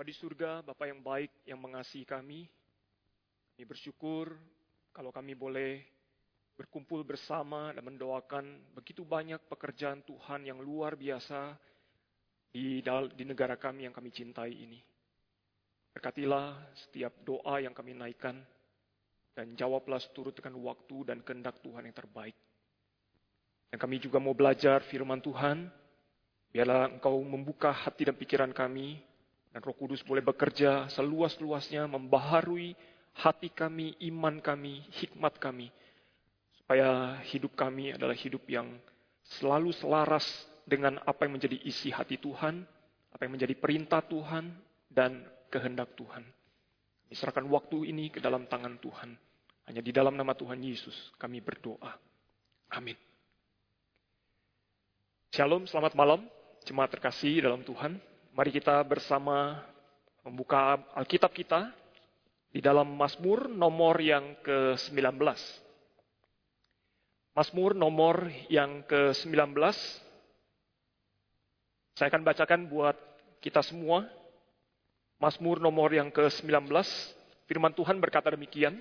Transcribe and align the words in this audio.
Bapa 0.00 0.16
di 0.16 0.16
surga, 0.16 0.64
Bapa 0.64 0.88
yang 0.88 1.04
baik 1.04 1.44
yang 1.44 1.60
mengasihi 1.60 2.08
kami, 2.08 2.48
kami 3.52 3.64
bersyukur 3.68 4.32
kalau 4.96 5.12
kami 5.12 5.36
boleh 5.36 5.84
berkumpul 6.56 7.04
bersama 7.04 7.68
dan 7.76 7.84
mendoakan 7.84 8.72
begitu 8.72 9.04
banyak 9.04 9.44
pekerjaan 9.44 10.00
Tuhan 10.08 10.48
yang 10.48 10.56
luar 10.56 10.96
biasa 10.96 11.52
di, 12.48 12.80
di 13.12 13.24
negara 13.28 13.60
kami 13.60 13.84
yang 13.84 13.92
kami 13.92 14.08
cintai 14.08 14.56
ini. 14.56 14.80
Berkatilah 15.92 16.72
setiap 16.80 17.20
doa 17.20 17.60
yang 17.60 17.76
kami 17.76 17.92
naikkan 17.92 18.40
dan 19.36 19.52
jawablah 19.52 20.00
seturut 20.00 20.32
dengan 20.32 20.64
waktu 20.64 21.12
dan 21.12 21.20
kehendak 21.20 21.60
Tuhan 21.60 21.84
yang 21.84 21.92
terbaik. 21.92 22.40
Dan 23.68 23.76
kami 23.76 24.00
juga 24.00 24.16
mau 24.16 24.32
belajar 24.32 24.80
firman 24.88 25.20
Tuhan, 25.20 25.68
biarlah 26.48 26.88
Engkau 26.88 27.20
membuka 27.20 27.68
hati 27.68 28.08
dan 28.08 28.16
pikiran 28.16 28.56
kami, 28.56 29.09
dan 29.50 29.60
Roh 29.66 29.74
Kudus 29.74 30.06
boleh 30.06 30.22
bekerja 30.22 30.86
seluas-luasnya 30.94 31.90
membaharui 31.90 32.78
hati 33.18 33.50
kami, 33.50 33.98
iman 34.10 34.38
kami, 34.38 34.86
hikmat 34.94 35.42
kami. 35.42 35.74
Supaya 36.54 37.18
hidup 37.26 37.58
kami 37.58 37.90
adalah 37.90 38.14
hidup 38.14 38.46
yang 38.46 38.78
selalu 39.38 39.74
selaras 39.74 40.26
dengan 40.62 41.02
apa 41.02 41.26
yang 41.26 41.34
menjadi 41.34 41.58
isi 41.66 41.90
hati 41.90 42.14
Tuhan, 42.22 42.62
apa 43.10 43.26
yang 43.26 43.34
menjadi 43.34 43.58
perintah 43.58 44.06
Tuhan, 44.06 44.54
dan 44.86 45.26
kehendak 45.50 45.98
Tuhan. 45.98 46.22
Diserahkan 47.10 47.42
waktu 47.50 47.90
ini 47.90 48.10
ke 48.14 48.22
dalam 48.22 48.46
tangan 48.46 48.78
Tuhan. 48.78 49.18
Hanya 49.66 49.82
di 49.82 49.90
dalam 49.90 50.14
nama 50.14 50.34
Tuhan 50.34 50.62
Yesus 50.62 51.14
kami 51.18 51.42
berdoa. 51.42 51.94
Amin. 52.70 52.94
Shalom, 55.34 55.66
selamat 55.66 55.94
malam. 55.98 56.26
Jemaat 56.66 56.94
terkasih 56.94 57.42
dalam 57.42 57.66
Tuhan. 57.66 57.98
Mari 58.40 58.56
kita 58.56 58.80
bersama 58.88 59.60
membuka 60.24 60.80
Alkitab 60.96 61.28
kita 61.28 61.76
di 62.48 62.64
dalam 62.64 62.88
Mazmur 62.88 63.52
nomor 63.52 64.00
yang 64.00 64.32
ke-19. 64.40 64.96
Mazmur 67.36 67.76
nomor 67.76 68.32
yang 68.48 68.80
ke-19. 68.88 69.60
Saya 71.92 72.08
akan 72.08 72.24
bacakan 72.24 72.64
buat 72.64 72.96
kita 73.44 73.60
semua. 73.60 74.08
Mazmur 75.20 75.60
nomor 75.60 75.92
yang 75.92 76.08
ke-19. 76.08 76.64
Firman 77.44 77.76
Tuhan 77.76 78.00
berkata 78.00 78.32
demikian. 78.32 78.80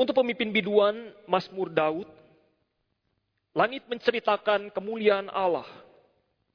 Untuk 0.00 0.16
pemimpin 0.16 0.48
biduan 0.56 1.12
Mazmur 1.28 1.68
Daud, 1.68 2.08
langit 3.52 3.84
menceritakan 3.92 4.72
kemuliaan 4.72 5.28
Allah 5.28 5.68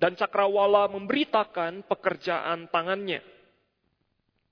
dan 0.03 0.19
cakrawala 0.19 0.91
memberitakan 0.91 1.87
pekerjaan 1.87 2.67
tangannya. 2.67 3.23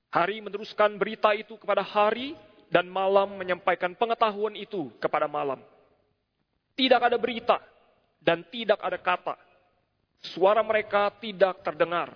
Hari 0.07 0.39
meneruskan 0.39 0.95
berita 0.95 1.35
itu 1.35 1.59
kepada 1.59 1.83
hari, 1.83 2.39
dan 2.71 2.88
malam 2.88 3.35
menyampaikan 3.35 3.91
pengetahuan 3.99 4.55
itu 4.55 4.88
kepada 5.03 5.27
malam. 5.27 5.59
Tidak 6.72 7.03
ada 7.03 7.19
berita 7.19 7.59
dan 8.23 8.47
tidak 8.47 8.79
ada 8.79 8.95
kata. 8.95 9.35
Suara 10.23 10.63
mereka 10.63 11.11
tidak 11.19 11.59
terdengar. 11.67 12.16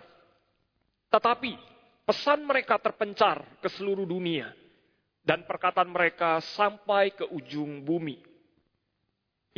Tetapi 1.12 1.60
pesan 2.08 2.48
mereka 2.48 2.80
terpencar 2.80 3.44
ke 3.60 3.68
seluruh 3.68 4.08
dunia 4.08 4.48
dan 5.28 5.44
perkataan 5.44 5.92
mereka 5.92 6.40
sampai 6.56 7.12
ke 7.12 7.28
ujung 7.28 7.84
bumi. 7.84 8.16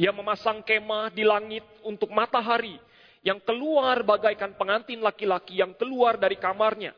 Ia 0.02 0.10
memasang 0.10 0.66
kemah 0.66 1.14
di 1.14 1.22
langit 1.22 1.66
untuk 1.86 2.10
matahari 2.10 2.82
yang 3.28 3.44
keluar 3.44 4.08
bagaikan 4.08 4.56
pengantin 4.56 5.04
laki-laki 5.04 5.60
yang 5.60 5.76
keluar 5.76 6.16
dari 6.16 6.40
kamarnya. 6.40 6.96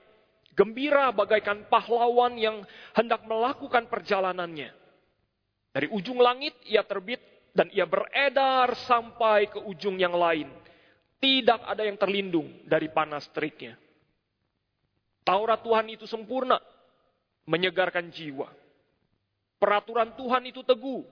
Gembira 0.53 1.09
bagaikan 1.09 1.65
pahlawan 1.65 2.37
yang 2.37 2.61
hendak 2.93 3.25
melakukan 3.25 3.89
perjalanannya. 3.89 4.69
Dari 5.73 5.89
ujung 5.89 6.21
langit 6.21 6.53
ia 6.69 6.85
terbit 6.85 7.17
dan 7.57 7.73
ia 7.73 7.89
beredar 7.89 8.77
sampai 8.85 9.49
ke 9.49 9.57
ujung 9.57 9.97
yang 9.97 10.13
lain. 10.13 10.53
Tidak 11.17 11.65
ada 11.65 11.81
yang 11.81 11.97
terlindung 11.97 12.61
dari 12.61 12.93
panas 12.93 13.25
teriknya. 13.33 13.73
Taurat 15.25 15.59
Tuhan 15.65 15.89
itu 15.89 16.05
sempurna, 16.05 16.61
menyegarkan 17.49 18.07
jiwa. 18.13 18.53
Peraturan 19.57 20.13
Tuhan 20.15 20.45
itu 20.47 20.61
teguh, 20.61 21.03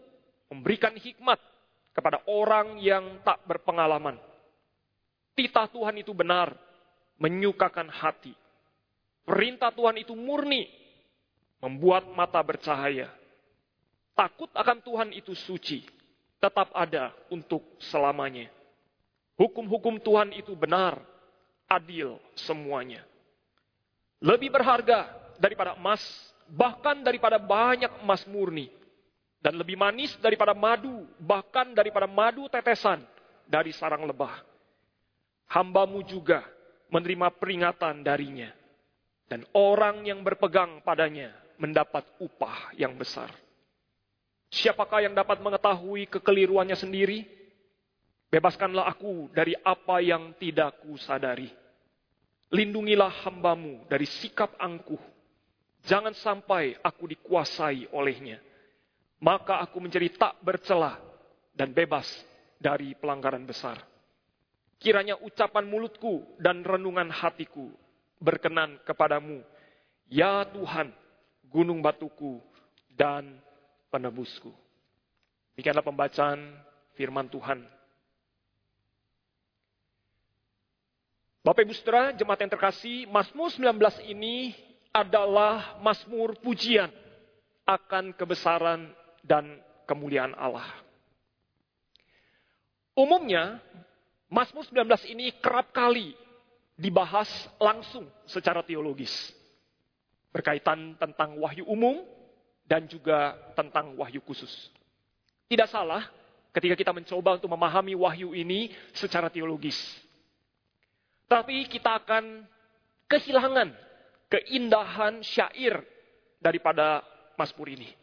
memberikan 0.54 0.94
hikmat 0.96 1.42
kepada 1.92 2.22
orang 2.30 2.78
yang 2.80 3.20
tak 3.26 3.44
berpengalaman. 3.50 4.27
Titah 5.38 5.70
Tuhan 5.70 6.02
itu 6.02 6.18
benar, 6.18 6.50
menyukakan 7.22 7.94
hati. 7.94 8.34
Perintah 9.22 9.70
Tuhan 9.70 10.02
itu 10.02 10.18
murni, 10.18 10.66
membuat 11.62 12.10
mata 12.10 12.42
bercahaya. 12.42 13.14
Takut 14.18 14.50
akan 14.50 14.82
Tuhan 14.82 15.10
itu 15.14 15.38
suci, 15.38 15.86
tetap 16.42 16.74
ada 16.74 17.14
untuk 17.30 17.62
selamanya. 17.78 18.50
Hukum-hukum 19.38 20.02
Tuhan 20.02 20.34
itu 20.34 20.58
benar, 20.58 20.98
adil 21.70 22.18
semuanya. 22.34 23.06
Lebih 24.18 24.50
berharga 24.50 25.14
daripada 25.38 25.78
emas, 25.78 26.02
bahkan 26.50 26.98
daripada 27.06 27.38
banyak 27.38 28.02
emas 28.02 28.26
murni. 28.26 28.74
Dan 29.38 29.54
lebih 29.62 29.78
manis 29.78 30.18
daripada 30.18 30.58
madu, 30.58 31.06
bahkan 31.22 31.78
daripada 31.78 32.10
madu 32.10 32.50
tetesan 32.50 33.06
dari 33.46 33.70
sarang 33.70 34.02
lebah 34.02 34.57
hambamu 35.52 36.04
juga 36.04 36.44
menerima 36.92 37.28
peringatan 37.36 38.04
darinya. 38.04 38.52
Dan 39.28 39.44
orang 39.52 40.08
yang 40.08 40.24
berpegang 40.24 40.80
padanya 40.88 41.36
mendapat 41.60 42.08
upah 42.24 42.72
yang 42.80 42.96
besar. 42.96 43.28
Siapakah 44.48 45.04
yang 45.04 45.12
dapat 45.12 45.44
mengetahui 45.44 46.08
kekeliruannya 46.08 46.80
sendiri? 46.80 47.28
Bebaskanlah 48.32 48.88
aku 48.88 49.28
dari 49.36 49.52
apa 49.60 50.00
yang 50.00 50.32
tidak 50.40 50.80
kusadari. 50.84 51.52
Lindungilah 52.56 53.12
hambamu 53.28 53.84
dari 53.92 54.08
sikap 54.08 54.56
angkuh. 54.56 55.00
Jangan 55.84 56.16
sampai 56.16 56.80
aku 56.80 57.12
dikuasai 57.12 57.92
olehnya. 57.92 58.40
Maka 59.20 59.60
aku 59.60 59.84
menjadi 59.84 60.08
tak 60.16 60.40
bercelah 60.40 60.96
dan 61.52 61.76
bebas 61.76 62.08
dari 62.56 62.96
pelanggaran 62.96 63.44
besar. 63.44 63.84
Kiranya 64.78 65.18
ucapan 65.26 65.66
mulutku 65.66 66.22
dan 66.38 66.62
renungan 66.62 67.10
hatiku 67.10 67.74
berkenan 68.22 68.78
kepadamu. 68.86 69.42
Ya 70.08 70.46
Tuhan, 70.48 70.94
gunung 71.50 71.82
batuku 71.82 72.40
dan 72.94 73.42
penebusku. 73.90 74.54
Demikianlah 75.58 75.86
pembacaan 75.86 76.40
firman 76.94 77.26
Tuhan. 77.28 77.66
Bapak 81.42 81.64
Ibu 81.64 81.74
Saudara, 81.80 82.12
jemaat 82.12 82.44
yang 82.44 82.52
terkasih, 82.52 83.08
Mazmur 83.08 83.48
19 83.50 84.04
ini 84.04 84.52
adalah 84.92 85.80
Mazmur 85.80 86.36
pujian 86.44 86.92
akan 87.64 88.12
kebesaran 88.12 88.92
dan 89.24 89.60
kemuliaan 89.88 90.36
Allah. 90.36 90.68
Umumnya, 92.92 93.64
Mazmur 94.28 94.68
19 94.68 95.08
ini 95.16 95.32
kerap 95.40 95.72
kali 95.72 96.12
dibahas 96.76 97.28
langsung 97.58 98.06
secara 98.28 98.60
teologis. 98.60 99.12
Berkaitan 100.36 101.00
tentang 101.00 101.40
wahyu 101.40 101.64
umum 101.64 102.04
dan 102.68 102.84
juga 102.92 103.40
tentang 103.56 103.96
wahyu 103.96 104.20
khusus. 104.28 104.52
Tidak 105.48 105.72
salah 105.72 106.04
ketika 106.52 106.76
kita 106.76 106.92
mencoba 106.92 107.40
untuk 107.40 107.48
memahami 107.48 107.96
wahyu 107.96 108.36
ini 108.36 108.76
secara 108.92 109.32
teologis. 109.32 109.80
Tapi 111.32 111.64
kita 111.72 111.96
akan 112.04 112.44
kehilangan 113.08 113.72
keindahan 114.28 115.24
syair 115.24 115.80
daripada 116.44 117.00
Mazmur 117.40 117.72
ini. 117.72 117.96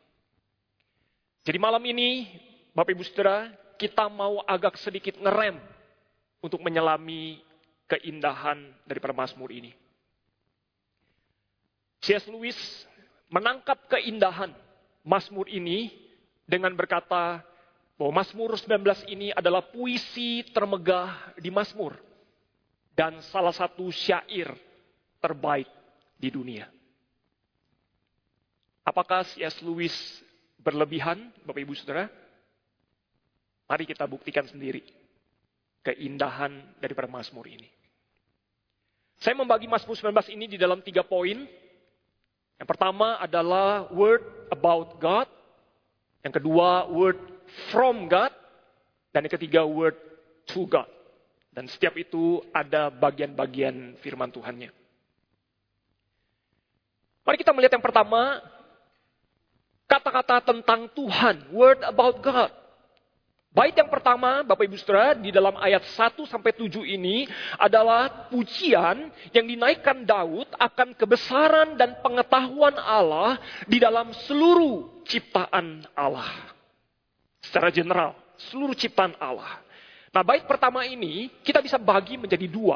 Jadi 1.45 1.59
malam 1.61 1.85
ini, 1.85 2.25
Bapak 2.73 2.97
Ibu 2.97 3.05
Saudara, 3.05 3.53
kita 3.77 4.09
mau 4.09 4.41
agak 4.49 4.81
sedikit 4.81 5.21
ngerem 5.21 5.74
untuk 6.45 6.61
menyelami 6.61 7.41
keindahan 7.89 8.61
dari 8.85 9.01
Mazmur 9.01 9.49
ini. 9.49 9.73
C.S. 12.05 12.29
Lewis 12.29 12.57
menangkap 13.33 13.89
keindahan 13.89 14.53
Mazmur 15.01 15.49
ini 15.49 15.89
dengan 16.45 16.77
berkata 16.77 17.41
bahwa 17.97 18.21
Mazmur 18.21 18.61
19 18.61 19.09
ini 19.09 19.33
adalah 19.33 19.65
puisi 19.65 20.45
termegah 20.53 21.33
di 21.41 21.49
Mazmur 21.49 21.97
dan 22.93 23.25
salah 23.33 23.57
satu 23.57 23.89
syair 23.89 24.53
terbaik 25.25 25.69
di 26.21 26.29
dunia. 26.29 26.69
Apakah 28.85 29.25
C.S. 29.33 29.65
Lewis 29.65 29.97
berlebihan, 30.61 31.33
Bapak 31.49 31.65
Ibu 31.65 31.73
Saudara? 31.73 32.13
Mari 33.65 33.89
kita 33.89 34.05
buktikan 34.05 34.45
sendiri 34.45 35.04
keindahan 35.85 36.65
daripada 36.81 37.07
Mazmur 37.07 37.45
ini. 37.47 37.69
Saya 39.21 39.37
membagi 39.37 39.69
Mazmur 39.69 39.95
19 39.95 40.35
ini 40.35 40.45
di 40.51 40.59
dalam 40.59 40.81
tiga 40.81 41.05
poin. 41.05 41.47
Yang 42.59 42.69
pertama 42.69 43.21
adalah 43.21 43.93
word 43.93 44.25
about 44.49 44.97
God. 44.99 45.29
Yang 46.25 46.41
kedua 46.41 46.89
word 46.89 47.21
from 47.71 48.09
God. 48.09 48.33
Dan 49.13 49.29
yang 49.29 49.35
ketiga 49.37 49.63
word 49.63 49.95
to 50.51 50.67
God. 50.67 50.89
Dan 51.55 51.71
setiap 51.71 51.95
itu 51.95 52.43
ada 52.51 52.91
bagian-bagian 52.91 53.95
firman 54.03 54.33
Tuhannya. 54.33 54.75
Mari 57.25 57.37
kita 57.41 57.55
melihat 57.57 57.79
yang 57.79 57.87
pertama, 57.87 58.43
kata-kata 59.89 60.45
tentang 60.45 60.91
Tuhan, 60.93 61.49
word 61.55 61.81
about 61.87 62.21
God. 62.21 62.53
Bait 63.55 63.71
yang 63.71 63.87
pertama, 63.87 64.43
Bapak 64.43 64.67
Ibu 64.67 64.75
Saudara, 64.83 65.15
di 65.15 65.31
dalam 65.31 65.55
ayat 65.55 65.87
1 65.87 66.27
sampai 66.27 66.51
7 66.51 66.83
ini 66.91 67.23
adalah 67.55 68.27
pujian 68.27 69.15
yang 69.31 69.47
dinaikkan 69.47 70.03
Daud 70.03 70.51
akan 70.59 70.91
kebesaran 70.99 71.79
dan 71.79 72.03
pengetahuan 72.03 72.75
Allah 72.75 73.39
di 73.71 73.79
dalam 73.79 74.11
seluruh 74.27 75.07
ciptaan 75.07 75.87
Allah. 75.95 76.51
Secara 77.47 77.71
general, 77.71 78.19
seluruh 78.51 78.75
ciptaan 78.75 79.15
Allah. 79.23 79.63
Nah, 80.11 80.27
bait 80.27 80.43
pertama 80.51 80.83
ini 80.83 81.31
kita 81.47 81.63
bisa 81.63 81.79
bagi 81.79 82.19
menjadi 82.19 82.51
dua. 82.51 82.75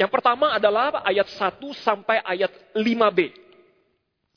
Yang 0.00 0.08
pertama 0.08 0.56
adalah 0.56 1.04
ayat 1.04 1.28
1 1.28 1.60
sampai 1.84 2.24
ayat 2.24 2.48
5b. 2.72 3.18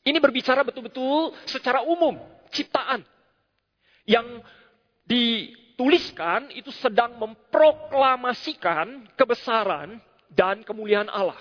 Ini 0.04 0.20
berbicara 0.20 0.68
betul-betul 0.68 1.32
secara 1.48 1.80
umum, 1.88 2.20
ciptaan. 2.52 3.08
Yang 4.04 4.44
dituliskan 5.04 6.52
itu 6.56 6.72
sedang 6.80 7.16
memproklamasikan 7.20 9.12
kebesaran 9.20 10.00
dan 10.32 10.64
kemuliaan 10.64 11.12
Allah. 11.12 11.40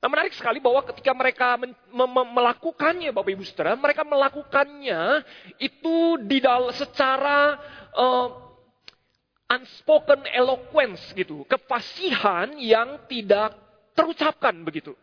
Nah 0.00 0.08
menarik 0.08 0.32
sekali 0.32 0.64
bahwa 0.64 0.80
ketika 0.88 1.12
mereka 1.12 1.60
melakukannya 2.08 3.12
Bapak 3.12 3.36
Ibu 3.36 3.44
Saudara, 3.44 3.76
mereka 3.76 4.00
melakukannya 4.00 5.28
itu 5.60 6.16
di 6.24 6.40
secara 6.72 7.60
uh, 7.92 8.28
unspoken 9.50 10.24
eloquence 10.32 11.12
gitu, 11.12 11.44
kefasihan 11.44 12.48
yang 12.56 13.04
tidak 13.12 13.52
terucapkan 13.92 14.56
begitu. 14.64 14.96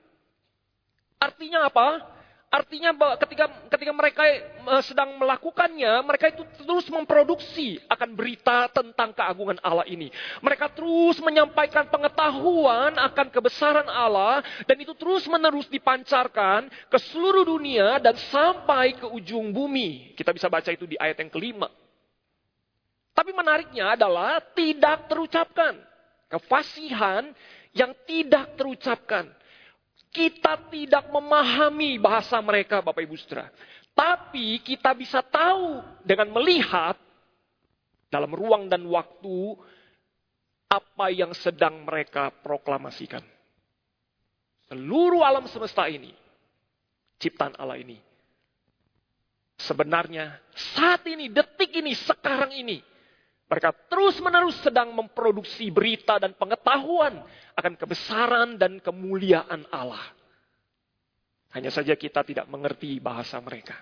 Artinya 1.21 1.69
apa? 1.69 2.16
Artinya 2.47 2.95
ketika 3.19 3.51
ketika 3.67 3.91
mereka 3.91 4.23
eh, 4.23 4.83
sedang 4.87 5.19
melakukannya, 5.19 5.99
mereka 6.07 6.31
itu 6.31 6.47
terus 6.63 6.87
memproduksi 6.87 7.75
akan 7.91 8.15
berita 8.15 8.71
tentang 8.71 9.11
keagungan 9.11 9.59
Allah 9.59 9.83
ini. 9.83 10.07
Mereka 10.39 10.71
terus 10.71 11.19
menyampaikan 11.19 11.91
pengetahuan 11.91 12.95
akan 12.95 13.27
kebesaran 13.35 13.91
Allah 13.91 14.39
dan 14.63 14.79
itu 14.79 14.95
terus-menerus 14.95 15.67
dipancarkan 15.67 16.71
ke 16.87 16.97
seluruh 17.11 17.43
dunia 17.43 17.99
dan 17.99 18.15
sampai 18.15 18.95
ke 18.95 19.11
ujung 19.11 19.51
bumi. 19.51 20.15
Kita 20.15 20.31
bisa 20.31 20.47
baca 20.47 20.71
itu 20.71 20.87
di 20.87 20.95
ayat 20.95 21.19
yang 21.19 21.27
kelima. 21.27 21.67
Tapi 23.11 23.35
menariknya 23.35 23.99
adalah 23.99 24.39
tidak 24.55 25.11
terucapkan. 25.11 25.75
Kefasihan 26.31 27.27
yang 27.75 27.91
tidak 28.07 28.55
terucapkan. 28.55 29.35
Kita 30.17 30.57
tidak 30.73 31.13
memahami 31.13 32.01
bahasa 32.01 32.41
mereka, 32.41 32.81
Bapak 32.81 33.05
Ibu 33.05 33.13
Saudara. 33.21 33.53
Tapi 33.93 34.57
kita 34.65 34.97
bisa 34.97 35.21
tahu 35.21 35.85
dengan 36.01 36.33
melihat 36.33 36.97
dalam 38.09 38.33
ruang 38.33 38.65
dan 38.65 38.81
waktu 38.89 39.53
apa 40.67 41.13
yang 41.13 41.37
sedang 41.37 41.85
mereka 41.85 42.33
proklamasikan. 42.41 43.21
Seluruh 44.67 45.21
alam 45.21 45.45
semesta 45.45 45.85
ini, 45.85 46.11
ciptaan 47.21 47.55
Allah 47.55 47.77
ini, 47.77 48.01
sebenarnya 49.61 50.43
saat 50.75 51.07
ini, 51.07 51.31
detik 51.31 51.71
ini, 51.77 51.95
sekarang 51.95 52.51
ini, 52.51 52.83
mereka 53.47 53.71
terus-menerus 53.71 54.59
sedang 54.59 54.91
memproduksi 54.91 55.71
berita 55.71 56.19
dan 56.19 56.35
pengetahuan 56.35 57.23
akan 57.55 57.73
kebesaran 57.79 58.59
dan 58.59 58.83
kemuliaan 58.83 59.63
Allah. 59.71 60.03
Hanya 61.55 61.71
saja 61.71 61.95
kita 61.95 62.27
tidak 62.27 62.45
mengerti 62.51 62.99
bahasa 62.99 63.39
mereka. 63.39 63.79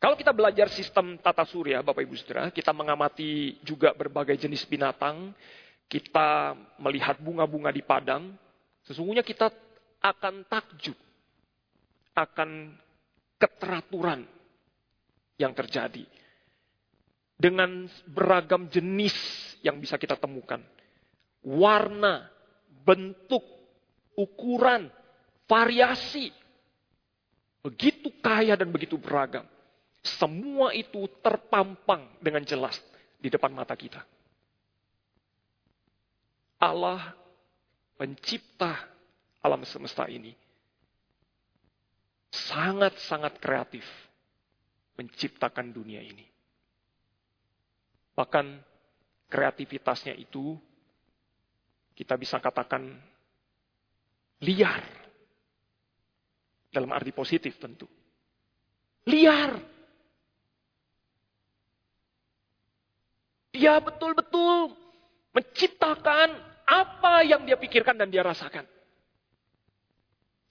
Kalau 0.00 0.16
kita 0.16 0.32
belajar 0.32 0.68
sistem 0.72 1.20
tata 1.20 1.44
surya, 1.44 1.84
Bapak 1.84 2.04
Ibu 2.04 2.16
Saudara, 2.16 2.48
kita 2.48 2.72
mengamati 2.72 3.60
juga 3.60 3.92
berbagai 3.92 4.36
jenis 4.36 4.64
binatang, 4.64 5.32
kita 5.88 6.56
melihat 6.80 7.20
bunga-bunga 7.20 7.68
di 7.68 7.84
padang, 7.84 8.32
sesungguhnya 8.84 9.20
kita 9.20 9.52
akan 10.00 10.48
takjub 10.48 10.96
akan 12.16 12.72
keteraturan 13.36 14.24
yang 15.40 15.56
terjadi. 15.56 16.04
Dengan 17.40 17.88
beragam 18.04 18.68
jenis 18.68 19.16
yang 19.64 19.80
bisa 19.80 19.96
kita 19.96 20.20
temukan. 20.20 20.60
Warna, 21.40 22.28
bentuk, 22.84 23.40
ukuran, 24.12 24.92
variasi. 25.48 26.28
Begitu 27.64 28.12
kaya 28.20 28.60
dan 28.60 28.68
begitu 28.68 29.00
beragam. 29.00 29.48
Semua 30.04 30.76
itu 30.76 31.08
terpampang 31.24 32.20
dengan 32.20 32.44
jelas 32.44 32.76
di 33.16 33.32
depan 33.32 33.52
mata 33.52 33.72
kita. 33.72 34.04
Allah 36.60 37.16
pencipta 37.96 38.84
alam 39.40 39.64
semesta 39.64 40.04
ini 40.08 40.36
sangat-sangat 42.28 43.40
kreatif 43.40 43.84
menciptakan 45.00 45.72
dunia 45.72 46.04
ini. 46.04 46.28
Bahkan 48.12 48.46
kreativitasnya 49.32 50.12
itu 50.12 50.60
kita 51.96 52.20
bisa 52.20 52.36
katakan 52.36 52.84
liar. 54.44 54.84
Dalam 56.68 56.92
arti 56.92 57.10
positif 57.16 57.56
tentu. 57.56 57.88
Liar. 59.08 59.56
Dia 63.50 63.80
betul-betul 63.82 64.76
menciptakan 65.34 66.28
apa 66.68 67.26
yang 67.26 67.42
dia 67.42 67.58
pikirkan 67.58 67.98
dan 67.98 68.12
dia 68.12 68.22
rasakan. 68.22 68.62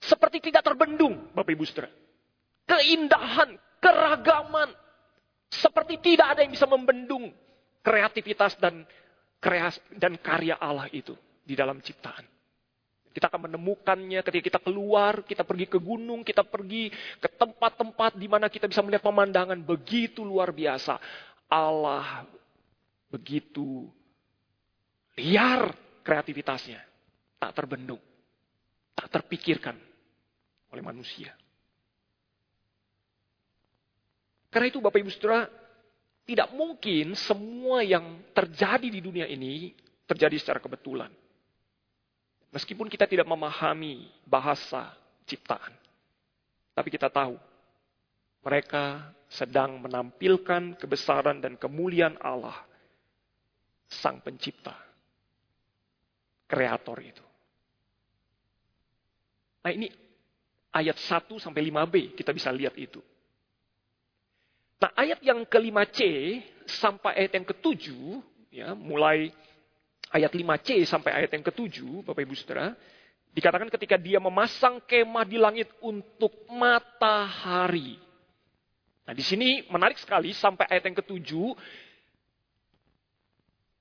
Seperti 0.00 0.50
tidak 0.52 0.64
terbendung, 0.64 1.32
Bapak 1.32 1.52
Ibu 1.56 1.64
Saudara. 1.64 1.88
Keindahan, 2.68 3.56
keragaman. 3.80 4.70
Seperti 5.50 5.98
tidak 5.98 6.36
ada 6.36 6.40
yang 6.46 6.54
bisa 6.54 6.68
membendung 6.70 7.34
kreativitas 7.82 8.54
dan 8.60 8.86
kreas 9.42 9.80
dan 9.96 10.14
karya 10.20 10.54
Allah 10.60 10.86
itu 10.92 11.16
di 11.42 11.58
dalam 11.58 11.82
ciptaan. 11.82 12.22
Kita 13.10 13.26
akan 13.26 13.50
menemukannya 13.50 14.22
ketika 14.22 14.44
kita 14.54 14.60
keluar, 14.62 15.26
kita 15.26 15.42
pergi 15.42 15.66
ke 15.66 15.82
gunung, 15.82 16.22
kita 16.22 16.46
pergi 16.46 16.94
ke 17.18 17.26
tempat-tempat 17.34 18.14
di 18.14 18.30
mana 18.30 18.46
kita 18.46 18.70
bisa 18.70 18.86
melihat 18.86 19.02
pemandangan 19.02 19.58
begitu 19.66 20.22
luar 20.22 20.54
biasa. 20.54 20.94
Allah 21.50 22.22
begitu 23.10 23.90
liar 25.18 25.74
kreativitasnya, 26.06 26.78
tak 27.42 27.50
terbendung, 27.58 27.98
tak 28.94 29.10
terpikirkan 29.10 29.74
oleh 30.70 30.82
manusia. 30.86 31.34
Karena 34.50 34.66
itu 34.66 34.82
Bapak 34.82 34.98
Ibu 34.98 35.10
Saudara, 35.14 35.46
tidak 36.26 36.50
mungkin 36.54 37.14
semua 37.14 37.86
yang 37.86 38.22
terjadi 38.34 38.86
di 38.90 39.00
dunia 39.02 39.26
ini 39.30 39.74
terjadi 40.06 40.36
secara 40.38 40.58
kebetulan. 40.58 41.10
Meskipun 42.50 42.90
kita 42.90 43.06
tidak 43.06 43.30
memahami 43.30 44.10
bahasa 44.26 44.90
ciptaan. 45.22 45.70
Tapi 46.74 46.88
kita 46.90 47.06
tahu, 47.06 47.38
mereka 48.42 49.14
sedang 49.30 49.78
menampilkan 49.78 50.74
kebesaran 50.74 51.38
dan 51.38 51.54
kemuliaan 51.54 52.18
Allah, 52.18 52.58
Sang 53.86 54.18
Pencipta, 54.18 54.74
Kreator 56.50 56.98
itu. 56.98 57.22
Nah 59.62 59.70
ini 59.70 59.86
ayat 60.74 60.98
1 60.98 61.38
sampai 61.38 61.62
5b 61.70 62.18
kita 62.18 62.34
bisa 62.34 62.50
lihat 62.50 62.74
itu. 62.74 62.98
Nah 64.80 64.90
ayat 64.96 65.20
yang 65.20 65.44
kelima 65.44 65.84
C 65.84 66.00
sampai 66.64 67.20
ayat 67.20 67.36
yang 67.36 67.46
ketujuh, 67.46 68.24
ya, 68.48 68.72
mulai 68.72 69.28
ayat 70.10 70.32
5C 70.32 70.88
sampai 70.88 71.22
ayat 71.22 71.30
yang 71.36 71.44
ketujuh, 71.44 72.02
Bapak 72.02 72.24
Ibu 72.24 72.34
Saudara, 72.34 72.74
dikatakan 73.30 73.68
ketika 73.70 74.00
dia 74.00 74.18
memasang 74.18 74.82
kemah 74.82 75.28
di 75.28 75.38
langit 75.38 75.68
untuk 75.84 76.32
matahari. 76.50 78.00
Nah 79.06 79.14
di 79.14 79.22
sini 79.22 79.68
menarik 79.70 79.98
sekali 80.00 80.34
sampai 80.34 80.66
ayat 80.66 80.88
yang 80.90 80.98
ketujuh, 80.98 81.54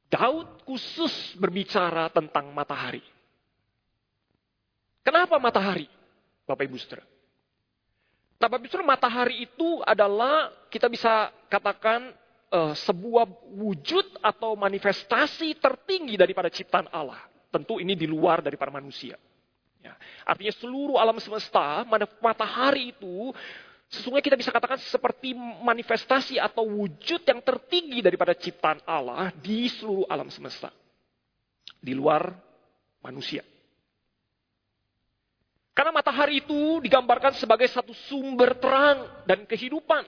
Daud 0.10 0.66
khusus 0.66 1.38
berbicara 1.38 2.10
tentang 2.10 2.50
matahari. 2.50 3.02
Kenapa 5.06 5.38
matahari? 5.38 5.86
Bapak 6.46 6.66
Ibu 6.66 6.78
Saudara. 6.82 7.06
Nah, 8.40 8.48
Bapak 8.48 8.72
Ibu 8.72 8.88
matahari 8.88 9.44
itu 9.44 9.84
adalah 9.84 10.48
kita 10.72 10.88
bisa 10.88 11.28
katakan 11.52 12.16
uh, 12.56 12.72
sebuah 12.72 13.28
wujud 13.52 14.24
atau 14.24 14.56
manifestasi 14.56 15.60
tertinggi 15.60 16.16
daripada 16.16 16.48
ciptaan 16.48 16.88
Allah. 16.88 17.20
Tentu 17.52 17.84
ini 17.84 18.00
di 18.00 18.08
luar 18.08 18.40
daripada 18.40 18.72
manusia. 18.72 19.20
Ya. 19.84 19.96
Artinya 20.24 20.54
seluruh 20.56 20.96
alam 20.96 21.20
semesta, 21.20 21.84
matahari 22.24 22.96
itu 22.96 23.36
Sesungguhnya 23.90 24.22
kita 24.22 24.38
bisa 24.38 24.54
katakan 24.54 24.78
seperti 24.78 25.34
manifestasi 25.66 26.38
atau 26.38 26.62
wujud 26.62 27.26
yang 27.26 27.42
tertinggi 27.42 28.06
daripada 28.06 28.38
ciptaan 28.38 28.78
Allah 28.86 29.34
di 29.34 29.66
seluruh 29.66 30.06
alam 30.06 30.30
semesta. 30.30 30.70
Di 31.82 31.98
luar 31.98 32.30
manusia. 33.02 33.42
Karena 35.80 35.96
matahari 35.96 36.44
itu 36.44 36.84
digambarkan 36.84 37.40
sebagai 37.40 37.72
satu 37.72 37.96
sumber 38.12 38.60
terang 38.60 39.24
dan 39.24 39.48
kehidupan. 39.48 40.04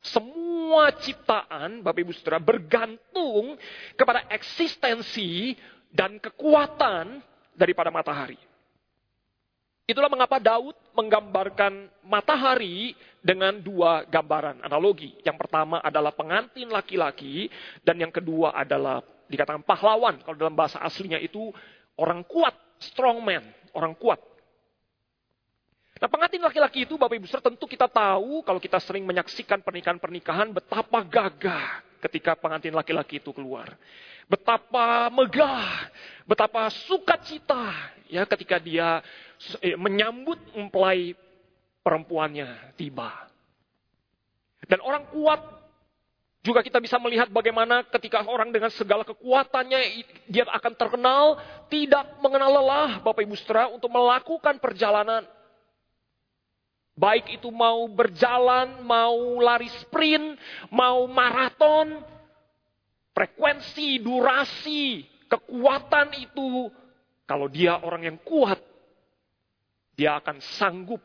Semua 0.00 0.88
ciptaan, 0.96 1.84
Bapak 1.84 2.00
Ibu 2.00 2.16
Saudara, 2.16 2.40
bergantung 2.40 3.60
kepada 3.92 4.24
eksistensi 4.32 5.52
dan 5.92 6.16
kekuatan 6.16 7.20
daripada 7.52 7.92
matahari. 7.92 8.40
Itulah 9.84 10.08
mengapa 10.08 10.40
Daud 10.40 10.72
menggambarkan 10.96 11.92
matahari 12.08 12.96
dengan 13.20 13.60
dua 13.60 14.08
gambaran 14.08 14.64
analogi. 14.64 15.12
Yang 15.28 15.44
pertama 15.44 15.84
adalah 15.84 16.16
pengantin 16.16 16.72
laki-laki 16.72 17.52
dan 17.84 18.00
yang 18.00 18.08
kedua 18.08 18.56
adalah 18.56 19.04
dikatakan 19.28 19.60
pahlawan. 19.60 20.24
Kalau 20.24 20.40
dalam 20.40 20.56
bahasa 20.56 20.80
aslinya 20.80 21.20
itu 21.20 21.52
orang 22.00 22.24
kuat, 22.24 22.56
strong 22.80 23.20
man, 23.20 23.44
orang 23.76 23.92
kuat. 24.00 24.33
Nah 26.04 26.12
pengantin 26.12 26.44
laki-laki 26.44 26.84
itu 26.84 27.00
Bapak 27.00 27.16
Ibu 27.16 27.24
Saudara 27.24 27.48
tentu 27.48 27.64
kita 27.64 27.88
tahu 27.88 28.44
kalau 28.44 28.60
kita 28.60 28.76
sering 28.76 29.08
menyaksikan 29.08 29.64
pernikahan-pernikahan 29.64 30.52
betapa 30.52 31.00
gagah 31.00 31.80
ketika 32.04 32.36
pengantin 32.36 32.76
laki-laki 32.76 33.24
itu 33.24 33.32
keluar. 33.32 33.72
Betapa 34.28 35.08
megah, 35.08 35.88
betapa 36.28 36.68
sukacita 36.84 37.72
ya 38.12 38.28
ketika 38.28 38.60
dia 38.60 39.00
eh, 39.64 39.80
menyambut 39.80 40.36
mempelai 40.52 41.16
perempuannya 41.80 42.76
tiba. 42.76 43.08
Dan 44.68 44.84
orang 44.84 45.08
kuat 45.08 45.40
juga 46.44 46.60
kita 46.60 46.84
bisa 46.84 47.00
melihat 47.00 47.32
bagaimana 47.32 47.80
ketika 47.88 48.28
orang 48.28 48.52
dengan 48.52 48.68
segala 48.68 49.08
kekuatannya 49.08 50.04
dia 50.28 50.44
akan 50.52 50.72
terkenal 50.76 51.40
tidak 51.72 52.12
mengenal 52.20 52.60
lelah 52.60 53.00
Bapak 53.00 53.24
Ibu 53.24 53.40
Saudara 53.40 53.72
untuk 53.72 53.88
melakukan 53.88 54.60
perjalanan. 54.60 55.24
Baik 56.94 57.42
itu 57.42 57.50
mau 57.50 57.90
berjalan, 57.90 58.86
mau 58.86 59.42
lari 59.42 59.66
sprint, 59.82 60.38
mau 60.70 61.10
maraton, 61.10 61.98
frekuensi, 63.10 63.98
durasi, 63.98 65.02
kekuatan 65.26 66.14
itu, 66.22 66.70
kalau 67.26 67.50
dia 67.50 67.82
orang 67.82 68.14
yang 68.14 68.18
kuat, 68.22 68.62
dia 69.98 70.22
akan 70.22 70.38
sanggup 70.38 71.02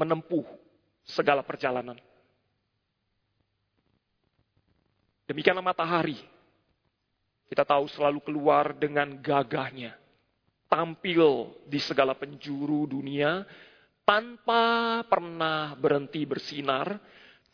menempuh 0.00 0.48
segala 1.04 1.44
perjalanan. 1.44 2.00
Demikianlah 5.28 5.64
matahari. 5.64 6.16
Kita 7.52 7.68
tahu 7.68 7.84
selalu 7.88 8.24
keluar 8.24 8.72
dengan 8.72 9.12
gagahnya. 9.20 9.92
Tampil 10.72 11.52
di 11.68 11.76
segala 11.76 12.16
penjuru 12.16 12.88
dunia 12.88 13.44
tanpa 14.02 15.00
pernah 15.06 15.74
berhenti 15.78 16.26
bersinar, 16.26 16.98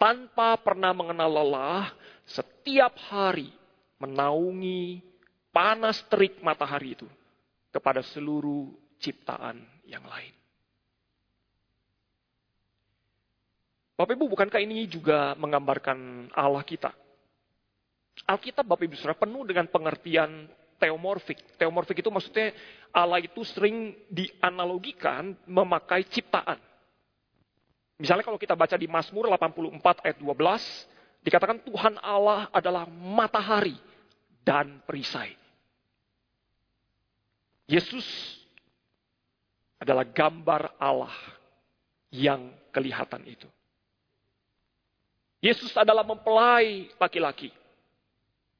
tanpa 0.01 0.57
pernah 0.61 0.93
mengenal 0.97 1.31
lelah, 1.31 1.93
setiap 2.25 2.97
hari 3.09 3.53
menaungi 3.99 5.01
panas 5.53 6.01
terik 6.07 6.39
matahari 6.41 6.95
itu 6.95 7.09
kepada 7.73 8.01
seluruh 8.01 8.73
ciptaan 9.01 9.61
yang 9.85 10.05
lain. 10.07 10.35
Bapak 13.99 14.15
Ibu, 14.15 14.31
bukankah 14.31 14.63
ini 14.63 14.87
juga 14.87 15.35
menggambarkan 15.35 16.31
Allah 16.31 16.63
kita? 16.63 16.95
Alkitab 18.31 18.63
Bapak 18.63 18.87
Ibu 18.87 18.95
Saudara 18.95 19.19
penuh 19.19 19.43
dengan 19.43 19.67
pengertian 19.67 20.47
teomorfik. 20.79 21.59
Teomorfik 21.59 22.01
itu 22.01 22.11
maksudnya 22.11 22.55
Allah 22.95 23.21
itu 23.21 23.43
sering 23.45 23.95
dianalogikan 24.09 25.35
memakai 25.45 26.07
ciptaan. 26.07 26.57
Misalnya 27.99 28.23
kalau 28.23 28.39
kita 28.39 28.55
baca 28.55 28.79
di 28.79 28.87
Mazmur 28.87 29.27
84 29.27 30.07
ayat 30.07 30.19
12, 30.23 31.27
dikatakan 31.27 31.59
Tuhan 31.67 31.99
Allah 31.99 32.47
adalah 32.55 32.87
matahari 32.87 33.75
dan 34.47 34.79
perisai. 34.87 35.35
Yesus 37.69 38.07
adalah 39.77 40.07
gambar 40.07 40.79
Allah 40.81 41.13
yang 42.09 42.49
kelihatan 42.73 43.21
itu. 43.29 43.51
Yesus 45.39 45.71
adalah 45.77 46.03
mempelai 46.03 46.91
laki-laki. 46.99 47.53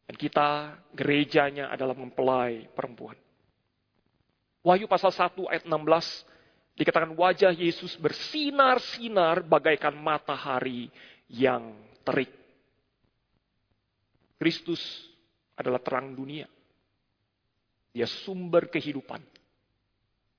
Dan 0.09 0.17
kita 0.17 0.73
gerejanya 0.97 1.69
adalah 1.69 1.93
mempelai 1.93 2.65
perempuan. 2.73 3.13
Wahyu 4.65 4.89
pasal 4.89 5.13
1 5.13 5.37
ayat 5.53 5.69
16 5.69 6.81
dikatakan 6.81 7.13
wajah 7.13 7.53
Yesus 7.53 7.93
bersinar-sinar 8.01 9.45
bagaikan 9.45 9.93
matahari 9.93 10.89
yang 11.29 11.77
terik. 12.09 12.33
Kristus 14.41 14.81
adalah 15.53 15.85
terang 15.85 16.17
dunia. 16.17 16.49
Dia 17.93 18.09
sumber 18.09 18.73
kehidupan. 18.73 19.21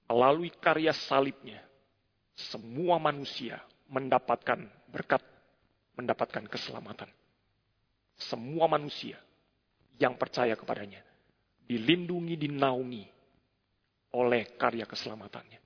Melalui 0.10 0.50
karya 0.50 0.90
salibnya, 0.98 1.62
semua 2.34 2.98
manusia 2.98 3.62
mendapatkan 3.86 4.66
berkat, 4.90 5.22
mendapatkan 5.94 6.50
keselamatan. 6.50 7.12
Semua 8.18 8.66
manusia 8.66 9.22
yang 10.00 10.16
percaya 10.16 10.56
kepadanya 10.56 11.04
dilindungi, 11.70 12.34
dinaungi 12.34 13.06
oleh 14.18 14.58
karya 14.58 14.90
keselamatannya. 14.90 15.62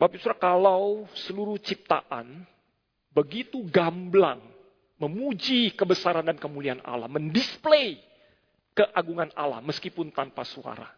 Bapak 0.00 0.18
Ibu 0.18 0.34
kalau 0.40 1.06
seluruh 1.14 1.60
ciptaan 1.60 2.42
begitu 3.12 3.60
gamblang 3.68 4.40
memuji 4.96 5.70
kebesaran 5.76 6.24
dan 6.26 6.40
kemuliaan 6.40 6.80
Allah, 6.82 7.06
mendisplay 7.06 8.00
keagungan 8.72 9.30
Allah 9.36 9.60
meskipun 9.60 10.10
tanpa 10.10 10.42
suara. 10.48 10.88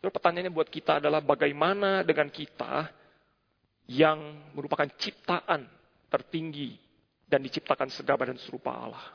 Terus 0.00 0.12
pertanyaannya 0.14 0.54
buat 0.54 0.70
kita 0.70 1.02
adalah 1.02 1.20
bagaimana 1.20 2.06
dengan 2.06 2.30
kita 2.30 2.88
yang 3.90 4.20
merupakan 4.56 4.88
ciptaan 4.96 5.68
tertinggi 6.08 6.83
dan 7.24 7.40
diciptakan 7.42 7.88
segala 7.90 8.28
dan 8.28 8.38
serupa 8.38 8.72
Allah. 8.72 9.06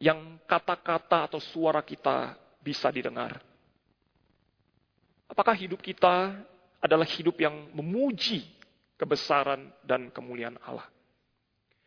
Yang 0.00 0.42
kata-kata 0.44 1.30
atau 1.30 1.40
suara 1.40 1.80
kita 1.80 2.34
bisa 2.60 2.90
didengar. 2.90 3.40
Apakah 5.30 5.54
hidup 5.56 5.80
kita 5.80 6.36
adalah 6.80 7.08
hidup 7.08 7.40
yang 7.40 7.72
memuji 7.72 8.44
kebesaran 9.00 9.72
dan 9.84 10.12
kemuliaan 10.12 10.60
Allah? 10.64 10.84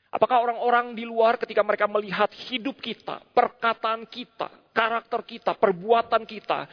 Apakah 0.08 0.40
orang-orang 0.40 0.96
di 0.96 1.04
luar 1.04 1.36
ketika 1.36 1.62
mereka 1.62 1.86
melihat 1.86 2.32
hidup 2.48 2.80
kita, 2.80 3.22
perkataan 3.36 4.08
kita, 4.08 4.48
karakter 4.72 5.22
kita, 5.28 5.52
perbuatan 5.54 6.24
kita, 6.24 6.66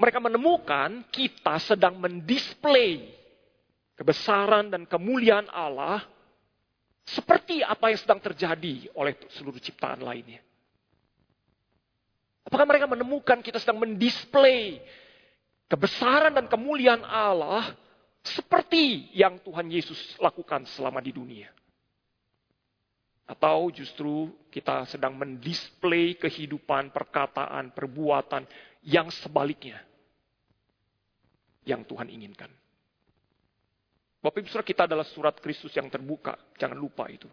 mereka 0.00 0.18
menemukan 0.18 1.04
kita 1.12 1.60
sedang 1.60 2.00
mendisplay 2.00 3.12
kebesaran 3.94 4.72
dan 4.72 4.82
kemuliaan 4.88 5.46
Allah 5.52 6.02
seperti 7.02 7.66
apa 7.66 7.90
yang 7.90 7.98
sedang 7.98 8.20
terjadi 8.22 8.88
oleh 8.94 9.18
seluruh 9.34 9.58
ciptaan 9.58 10.00
lainnya. 10.00 10.40
Apakah 12.46 12.66
mereka 12.66 12.86
menemukan 12.90 13.38
kita 13.42 13.58
sedang 13.58 13.82
mendisplay 13.82 14.82
kebesaran 15.66 16.34
dan 16.34 16.46
kemuliaan 16.50 17.02
Allah 17.06 17.74
seperti 18.22 19.10
yang 19.14 19.42
Tuhan 19.42 19.66
Yesus 19.70 19.98
lakukan 20.18 20.66
selama 20.70 21.02
di 21.02 21.10
dunia? 21.10 21.50
Atau 23.26 23.70
justru 23.72 24.34
kita 24.50 24.84
sedang 24.90 25.16
mendisplay 25.16 26.18
kehidupan, 26.18 26.92
perkataan, 26.92 27.72
perbuatan 27.72 28.44
yang 28.82 29.08
sebaliknya. 29.08 29.80
Yang 31.62 31.94
Tuhan 31.94 32.10
inginkan. 32.10 32.50
Bapak 34.22 34.38
Ibu 34.38 34.48
Saudara 34.54 34.70
kita 34.70 34.82
adalah 34.86 35.02
surat 35.02 35.34
Kristus 35.42 35.74
yang 35.74 35.90
terbuka. 35.90 36.38
Jangan 36.54 36.78
lupa 36.78 37.10
itu. 37.10 37.26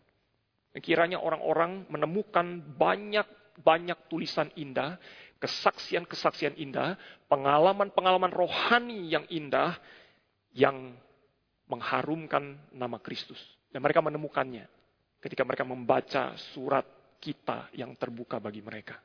Dan 0.73 0.81
kiranya 0.81 1.21
orang-orang 1.21 1.85
menemukan 1.85 2.65
banyak-banyak 2.65 4.09
tulisan 4.09 4.49
indah, 4.57 4.97
kesaksian-kesaksian 5.37 6.57
indah, 6.57 6.97
pengalaman-pengalaman 7.29 8.33
rohani 8.33 9.05
yang 9.05 9.21
indah, 9.29 9.77
yang 10.57 10.97
mengharumkan 11.69 12.57
nama 12.73 12.97
Kristus. 12.97 13.37
Dan 13.69 13.85
mereka 13.85 14.01
menemukannya 14.01 14.65
ketika 15.21 15.45
mereka 15.45 15.61
membaca 15.61 16.33
surat 16.57 16.89
kita 17.21 17.69
yang 17.77 17.93
terbuka 17.93 18.41
bagi 18.41 18.65
mereka. 18.65 18.97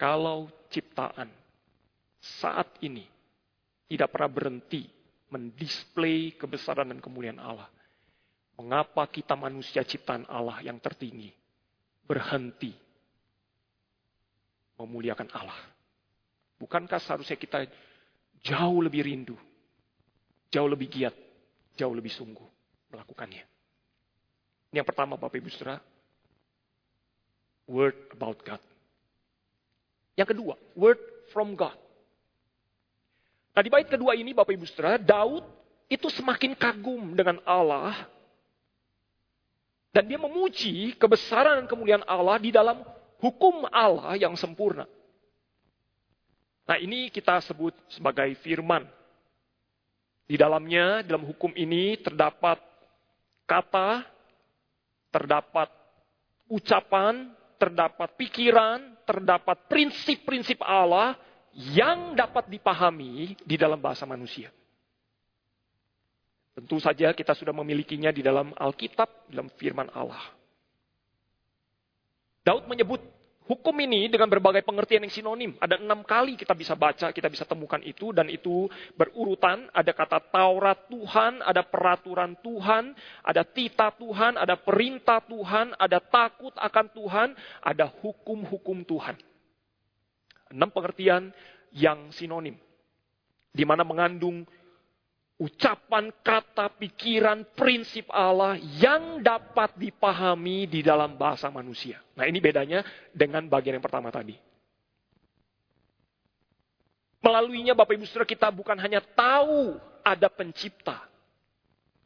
Kalau 0.00 0.48
ciptaan 0.72 1.28
saat 2.18 2.80
ini 2.80 3.13
tidak 3.88 4.08
pernah 4.12 4.30
berhenti 4.30 4.88
mendisplay 5.28 6.34
kebesaran 6.38 6.88
dan 6.88 7.00
kemuliaan 7.02 7.42
Allah, 7.42 7.68
mengapa 8.56 9.04
kita 9.10 9.34
manusia 9.34 9.82
ciptaan 9.82 10.24
Allah 10.30 10.62
yang 10.62 10.78
tertinggi 10.78 11.32
berhenti 12.06 12.72
memuliakan 14.78 15.28
Allah? 15.34 15.58
Bukankah 16.56 17.02
seharusnya 17.02 17.36
kita 17.36 17.66
jauh 18.40 18.80
lebih 18.80 19.04
rindu, 19.04 19.36
jauh 20.48 20.70
lebih 20.70 20.88
giat, 20.88 21.14
jauh 21.74 21.92
lebih 21.92 22.14
sungguh 22.14 22.46
melakukannya. 22.94 23.44
Ini 24.70 24.82
yang 24.82 24.88
pertama 24.88 25.18
Bapak 25.18 25.38
Ibu 25.38 25.50
Saudara, 25.50 25.82
word 27.66 28.10
about 28.14 28.38
God. 28.46 28.62
Yang 30.14 30.38
kedua, 30.38 30.54
word 30.78 31.00
from 31.34 31.58
God. 31.58 31.74
Nah 33.54 33.62
di 33.62 33.70
bait 33.70 33.86
kedua 33.86 34.18
ini 34.18 34.34
Bapak 34.34 34.50
Ibu 34.50 34.66
Saudara, 34.66 34.98
Daud 34.98 35.46
itu 35.86 36.10
semakin 36.10 36.58
kagum 36.58 37.14
dengan 37.14 37.38
Allah 37.46 37.94
dan 39.94 40.10
dia 40.10 40.18
memuji 40.18 40.98
kebesaran 40.98 41.62
dan 41.62 41.66
kemuliaan 41.70 42.02
Allah 42.02 42.34
di 42.42 42.50
dalam 42.50 42.82
hukum 43.22 43.62
Allah 43.70 44.18
yang 44.18 44.34
sempurna. 44.34 44.90
Nah 46.66 46.76
ini 46.82 47.14
kita 47.14 47.38
sebut 47.46 47.70
sebagai 47.86 48.26
firman. 48.42 48.82
Di 50.24 50.34
dalamnya, 50.34 51.04
dalam 51.06 51.22
hukum 51.28 51.52
ini 51.54 52.00
terdapat 52.00 52.56
kata, 53.46 54.02
terdapat 55.12 55.68
ucapan, 56.48 57.30
terdapat 57.60 58.16
pikiran, 58.18 58.98
terdapat 59.04 59.68
prinsip-prinsip 59.68 60.58
Allah 60.64 61.14
yang 61.54 62.18
dapat 62.18 62.50
dipahami 62.50 63.38
di 63.38 63.56
dalam 63.58 63.78
bahasa 63.78 64.02
manusia. 64.04 64.50
Tentu 66.54 66.78
saja 66.78 67.10
kita 67.10 67.34
sudah 67.34 67.50
memilikinya 67.50 68.14
di 68.14 68.22
dalam 68.22 68.54
Alkitab, 68.54 69.30
dalam 69.30 69.50
firman 69.58 69.90
Allah. 69.90 70.22
Daud 72.44 72.68
menyebut 72.70 73.02
Hukum 73.44 73.76
ini 73.76 74.08
dengan 74.08 74.24
berbagai 74.24 74.64
pengertian 74.64 75.04
yang 75.04 75.12
sinonim. 75.12 75.52
Ada 75.60 75.76
enam 75.76 76.00
kali 76.00 76.32
kita 76.32 76.56
bisa 76.56 76.72
baca, 76.72 77.12
kita 77.12 77.28
bisa 77.28 77.44
temukan 77.44 77.76
itu. 77.84 78.08
Dan 78.08 78.32
itu 78.32 78.72
berurutan. 78.96 79.68
Ada 79.68 79.92
kata 79.92 80.32
Taurat 80.32 80.88
Tuhan, 80.88 81.44
ada 81.44 81.60
peraturan 81.60 82.40
Tuhan, 82.40 82.96
ada 83.20 83.44
tita 83.44 83.92
Tuhan, 84.00 84.40
ada 84.40 84.56
perintah 84.56 85.20
Tuhan, 85.28 85.76
ada 85.76 86.00
takut 86.00 86.56
akan 86.56 86.86
Tuhan, 86.96 87.28
ada 87.60 87.84
hukum-hukum 88.00 88.80
Tuhan. 88.88 89.20
Enam 90.54 90.70
pengertian 90.70 91.34
yang 91.74 92.14
sinonim. 92.14 92.54
Di 93.50 93.66
mana 93.66 93.82
mengandung 93.82 94.46
ucapan, 95.34 96.14
kata, 96.22 96.70
pikiran, 96.78 97.42
prinsip 97.58 98.06
Allah 98.10 98.54
yang 98.78 99.18
dapat 99.18 99.74
dipahami 99.74 100.70
di 100.70 100.80
dalam 100.80 101.18
bahasa 101.18 101.50
manusia. 101.50 101.98
Nah, 102.14 102.30
ini 102.30 102.38
bedanya 102.38 102.86
dengan 103.10 103.50
bagian 103.50 103.78
yang 103.78 103.84
pertama 103.84 104.14
tadi. 104.14 104.38
Melaluinya 107.24 107.72
Bapak 107.72 107.96
Ibu 107.96 108.04
Saudara 108.04 108.28
kita 108.28 108.52
bukan 108.52 108.76
hanya 108.76 109.00
tahu 109.00 109.80
ada 110.04 110.28
pencipta, 110.28 111.08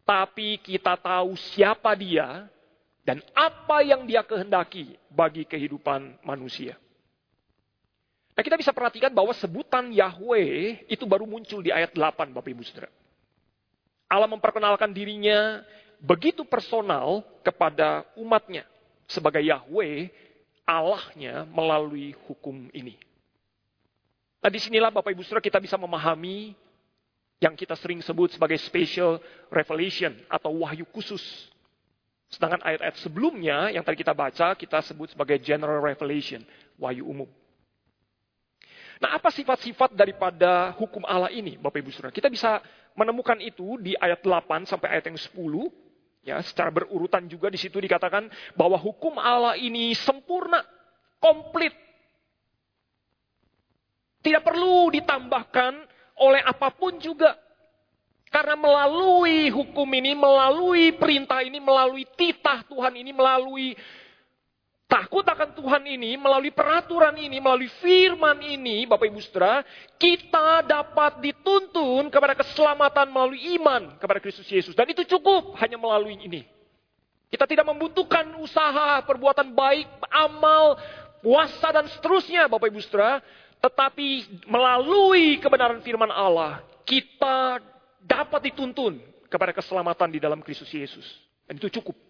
tapi 0.06 0.62
kita 0.62 0.94
tahu 0.94 1.34
siapa 1.34 1.90
dia 1.98 2.46
dan 3.02 3.18
apa 3.34 3.82
yang 3.82 4.06
dia 4.06 4.22
kehendaki 4.22 4.94
bagi 5.10 5.42
kehidupan 5.42 6.22
manusia. 6.22 6.78
Nah, 8.38 8.46
kita 8.46 8.54
bisa 8.54 8.70
perhatikan 8.70 9.10
bahwa 9.10 9.34
sebutan 9.34 9.90
Yahweh 9.90 10.86
itu 10.86 11.02
baru 11.10 11.26
muncul 11.26 11.58
di 11.58 11.74
ayat 11.74 11.90
8 11.90 12.30
Bapak 12.30 12.46
Ibu 12.46 12.62
Saudara. 12.62 12.86
Allah 14.06 14.30
memperkenalkan 14.30 14.94
dirinya 14.94 15.66
begitu 15.98 16.46
personal 16.46 17.26
kepada 17.42 18.06
umatnya 18.14 18.62
sebagai 19.10 19.42
Yahweh, 19.42 20.06
Allahnya 20.62 21.50
melalui 21.50 22.14
hukum 22.30 22.70
ini. 22.70 22.94
Nah 24.38 24.54
di 24.54 24.62
sinilah 24.62 24.94
Bapak 24.94 25.10
Ibu 25.18 25.26
Saudara 25.26 25.42
kita 25.42 25.58
bisa 25.58 25.74
memahami 25.74 26.54
yang 27.42 27.58
kita 27.58 27.74
sering 27.74 27.98
sebut 28.06 28.38
sebagai 28.38 28.62
special 28.62 29.18
revelation 29.50 30.14
atau 30.30 30.62
wahyu 30.62 30.86
khusus. 30.94 31.50
Sedangkan 32.30 32.62
ayat-ayat 32.62 33.02
sebelumnya 33.02 33.74
yang 33.74 33.82
tadi 33.82 33.98
kita 33.98 34.14
baca 34.14 34.54
kita 34.54 34.78
sebut 34.86 35.10
sebagai 35.10 35.42
general 35.42 35.82
revelation, 35.82 36.46
wahyu 36.78 37.02
umum. 37.02 37.26
Nah 38.98 39.14
apa 39.14 39.30
sifat-sifat 39.30 39.94
daripada 39.94 40.74
hukum 40.74 41.06
Allah 41.06 41.30
ini 41.30 41.54
Bapak 41.54 41.78
Ibu 41.78 41.90
Saudara? 41.94 42.10
Kita 42.10 42.26
bisa 42.26 42.58
menemukan 42.98 43.38
itu 43.38 43.78
di 43.78 43.94
ayat 43.94 44.22
8 44.26 44.66
sampai 44.66 44.98
ayat 44.98 45.06
yang 45.06 45.18
10. 45.18 45.70
Ya, 46.26 46.36
secara 46.42 46.68
berurutan 46.68 47.24
juga 47.30 47.48
di 47.48 47.56
situ 47.56 47.78
dikatakan 47.78 48.28
bahwa 48.58 48.76
hukum 48.76 49.16
Allah 49.16 49.54
ini 49.54 49.94
sempurna, 49.94 50.60
komplit. 51.22 51.72
Tidak 54.18 54.42
perlu 54.42 54.92
ditambahkan 54.92 55.72
oleh 56.18 56.42
apa 56.42 56.74
pun 56.74 56.98
juga. 56.98 57.38
Karena 58.28 58.60
melalui 58.60 59.48
hukum 59.48 59.88
ini, 59.88 60.12
melalui 60.12 60.92
perintah 60.92 61.40
ini, 61.40 61.56
melalui 61.64 62.04
titah 62.12 62.60
Tuhan 62.68 62.92
ini, 62.92 63.08
melalui 63.14 63.72
Takut 64.88 65.20
akan 65.20 65.52
Tuhan 65.52 65.84
ini, 65.84 66.16
melalui 66.16 66.48
peraturan 66.48 67.12
ini, 67.20 67.36
melalui 67.44 67.68
firman 67.84 68.40
ini, 68.40 68.88
Bapak 68.88 69.04
Ibu 69.12 69.20
Saudara, 69.20 69.60
kita 70.00 70.64
dapat 70.64 71.20
dituntun 71.20 72.08
kepada 72.08 72.32
keselamatan 72.32 73.12
melalui 73.12 73.52
iman 73.60 74.00
kepada 74.00 74.16
Kristus 74.16 74.48
Yesus. 74.48 74.72
Dan 74.72 74.88
itu 74.88 75.04
cukup 75.04 75.52
hanya 75.60 75.76
melalui 75.76 76.16
ini. 76.16 76.48
Kita 77.28 77.44
tidak 77.44 77.68
membutuhkan 77.68 78.32
usaha, 78.40 79.04
perbuatan 79.04 79.52
baik, 79.52 79.84
amal, 80.08 80.80
puasa, 81.20 81.68
dan 81.68 81.84
seterusnya, 81.92 82.48
Bapak 82.48 82.72
Ibu 82.72 82.80
Saudara. 82.80 83.20
Tetapi 83.60 84.40
melalui 84.48 85.36
kebenaran 85.36 85.84
firman 85.84 86.08
Allah, 86.08 86.64
kita 86.88 87.60
dapat 88.00 88.48
dituntun 88.48 89.04
kepada 89.28 89.52
keselamatan 89.52 90.08
di 90.08 90.16
dalam 90.16 90.40
Kristus 90.40 90.72
Yesus. 90.72 91.04
Dan 91.44 91.60
itu 91.60 91.68
cukup. 91.76 92.07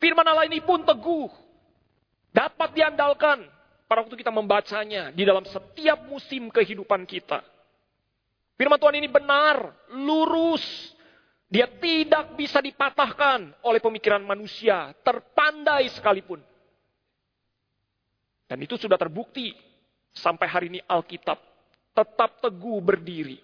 Firman 0.00 0.24
Allah 0.24 0.48
ini 0.48 0.64
pun 0.64 0.80
teguh. 0.80 1.28
Dapat 2.32 2.72
diandalkan 2.72 3.44
pada 3.84 4.00
waktu 4.00 4.16
kita 4.16 4.32
membacanya 4.32 5.12
di 5.12 5.28
dalam 5.28 5.44
setiap 5.44 6.08
musim 6.08 6.48
kehidupan 6.48 7.04
kita. 7.04 7.44
Firman 8.56 8.80
Tuhan 8.80 8.96
ini 8.96 9.08
benar, 9.12 9.68
lurus. 9.92 10.64
Dia 11.50 11.66
tidak 11.66 12.38
bisa 12.38 12.62
dipatahkan 12.62 13.60
oleh 13.66 13.82
pemikiran 13.82 14.22
manusia, 14.22 14.94
terpandai 15.02 15.90
sekalipun. 15.90 16.38
Dan 18.46 18.62
itu 18.62 18.78
sudah 18.78 18.94
terbukti 18.94 19.52
sampai 20.14 20.46
hari 20.46 20.66
ini 20.70 20.80
Alkitab 20.86 21.38
tetap 21.90 22.38
teguh 22.40 22.78
berdiri. 22.78 23.42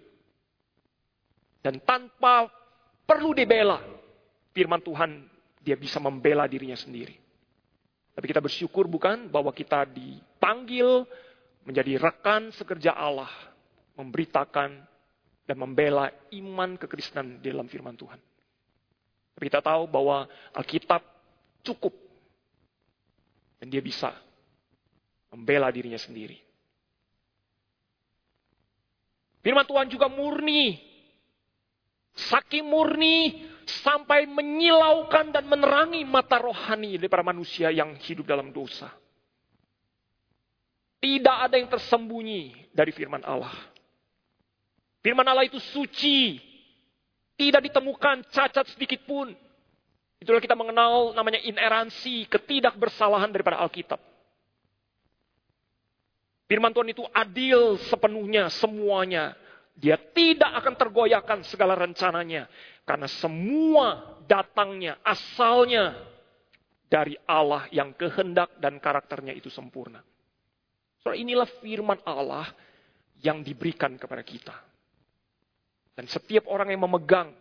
Dan 1.59 1.83
tanpa 1.83 2.47
perlu 3.03 3.35
dibela, 3.35 3.83
firman 4.55 4.79
Tuhan 4.79 5.36
dia 5.67 5.75
bisa 5.75 5.99
membela 5.99 6.47
dirinya 6.47 6.79
sendiri. 6.79 7.19
Tapi 8.15 8.23
kita 8.31 8.39
bersyukur 8.39 8.87
bukan 8.87 9.27
bahwa 9.27 9.51
kita 9.51 9.83
dipanggil 9.91 11.03
menjadi 11.67 11.99
rekan 11.99 12.55
sekerja 12.55 12.95
Allah, 12.95 13.29
memberitakan 13.99 14.87
dan 15.43 15.57
membela 15.59 16.07
iman 16.31 16.79
kekristenan 16.79 17.43
di 17.43 17.51
dalam 17.51 17.67
firman 17.67 17.99
Tuhan. 17.99 18.23
Tapi 19.35 19.45
kita 19.51 19.59
tahu 19.59 19.91
bahwa 19.91 20.31
Alkitab 20.55 21.03
cukup 21.67 21.93
dan 23.59 23.67
dia 23.67 23.83
bisa 23.83 24.15
membela 25.35 25.67
dirinya 25.75 25.99
sendiri. 25.99 26.39
Firman 29.43 29.67
Tuhan 29.67 29.91
juga 29.91 30.07
murni. 30.07 30.79
Saking 32.17 32.65
murni 32.65 33.45
sampai 33.67 34.31
menyilaukan 34.31 35.35
dan 35.35 35.45
menerangi 35.51 36.07
mata 36.07 36.39
rohani 36.39 36.95
dari 36.97 37.11
para 37.11 37.27
manusia 37.27 37.75
yang 37.75 37.99
hidup 37.99 38.23
dalam 38.23 38.55
dosa. 38.55 38.89
Tidak 41.03 41.37
ada 41.51 41.59
yang 41.59 41.67
tersembunyi 41.67 42.71
dari 42.71 42.95
firman 42.95 43.27
Allah. 43.27 43.53
Firman 45.03 45.27
Allah 45.27 45.47
itu 45.47 45.59
suci. 45.59 46.39
Tidak 47.37 47.61
ditemukan 47.61 48.33
cacat 48.33 48.65
sedikit 48.73 49.05
pun. 49.05 49.29
Itulah 50.17 50.41
kita 50.41 50.57
mengenal 50.57 51.13
namanya 51.13 51.45
ineransi, 51.45 52.25
ketidakbersalahan 52.33 53.29
daripada 53.29 53.61
Alkitab. 53.61 54.01
Firman 56.47 56.73
Tuhan 56.73 56.91
itu 56.95 57.05
adil 57.13 57.77
sepenuhnya, 57.91 58.49
semuanya. 58.49 59.37
Dia 59.77 60.01
tidak 60.01 60.65
akan 60.65 60.75
tergoyahkan 60.81 61.39
segala 61.45 61.77
rencananya. 61.77 62.49
Karena 62.87 63.11
semua 63.11 64.17
datangnya, 64.31 65.03
asalnya 65.03 65.99
dari 66.87 67.19
Allah 67.27 67.67
yang 67.75 67.91
kehendak 67.99 68.55
dan 68.63 68.79
karakternya 68.79 69.35
itu 69.35 69.51
sempurna. 69.51 69.99
So, 71.03 71.11
inilah 71.11 71.51
firman 71.59 71.99
Allah 72.07 72.47
yang 73.23 73.43
diberikan 73.43 73.99
kepada 73.99 74.23
kita. 74.23 74.55
Dan 75.99 76.07
setiap 76.07 76.47
orang 76.47 76.71
yang 76.71 76.87
memegang 76.87 77.35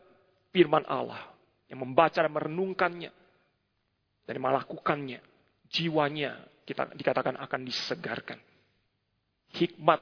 firman 0.49 0.81
Allah, 0.89 1.21
yang 1.69 1.85
membaca 1.85 2.17
dan 2.17 2.31
merenungkannya, 2.33 3.11
dan 4.25 4.35
melakukannya, 4.41 5.21
jiwanya 5.69 6.41
kita 6.65 6.89
dikatakan 6.97 7.37
akan 7.37 7.61
disegarkan. 7.61 8.39
Hikmat 9.53 10.01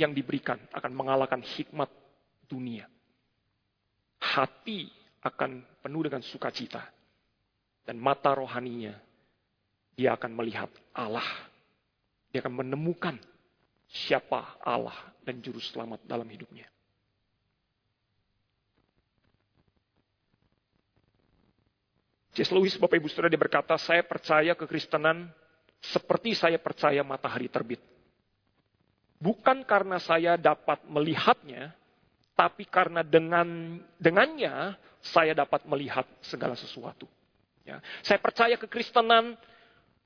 yang 0.00 0.16
diberikan 0.16 0.56
akan 0.72 0.92
mengalahkan 0.96 1.44
hikmat 1.44 1.92
dunia. 2.48 2.88
Hati 4.28 4.92
akan 5.24 5.64
penuh 5.80 6.04
dengan 6.04 6.20
sukacita. 6.20 6.84
Dan 7.88 7.96
mata 7.96 8.36
rohaninya, 8.36 8.92
dia 9.96 10.12
akan 10.12 10.36
melihat 10.36 10.68
Allah. 10.92 11.24
Dia 12.28 12.44
akan 12.44 12.60
menemukan 12.60 13.16
siapa 13.88 14.60
Allah 14.60 14.96
dan 15.24 15.40
juru 15.40 15.56
selamat 15.58 16.04
dalam 16.04 16.28
hidupnya. 16.28 16.68
C.S. 22.36 22.54
Lewis, 22.54 22.78
Bapak 22.78 23.02
Ibu 23.02 23.10
Saudara, 23.10 23.32
dia 23.32 23.40
berkata, 23.40 23.74
saya 23.74 24.06
percaya 24.06 24.54
kekristenan 24.54 25.26
seperti 25.82 26.38
saya 26.38 26.54
percaya 26.58 27.02
matahari 27.02 27.50
terbit. 27.50 27.82
Bukan 29.18 29.66
karena 29.66 29.98
saya 29.98 30.38
dapat 30.38 30.86
melihatnya, 30.86 31.74
tapi 32.38 32.62
karena 32.70 33.02
dengan 33.02 33.82
dengannya 33.98 34.78
saya 35.02 35.34
dapat 35.34 35.66
melihat 35.66 36.06
segala 36.22 36.54
sesuatu. 36.54 37.10
Ya. 37.66 37.82
Saya 38.06 38.22
percaya 38.22 38.54
kekristenan 38.54 39.34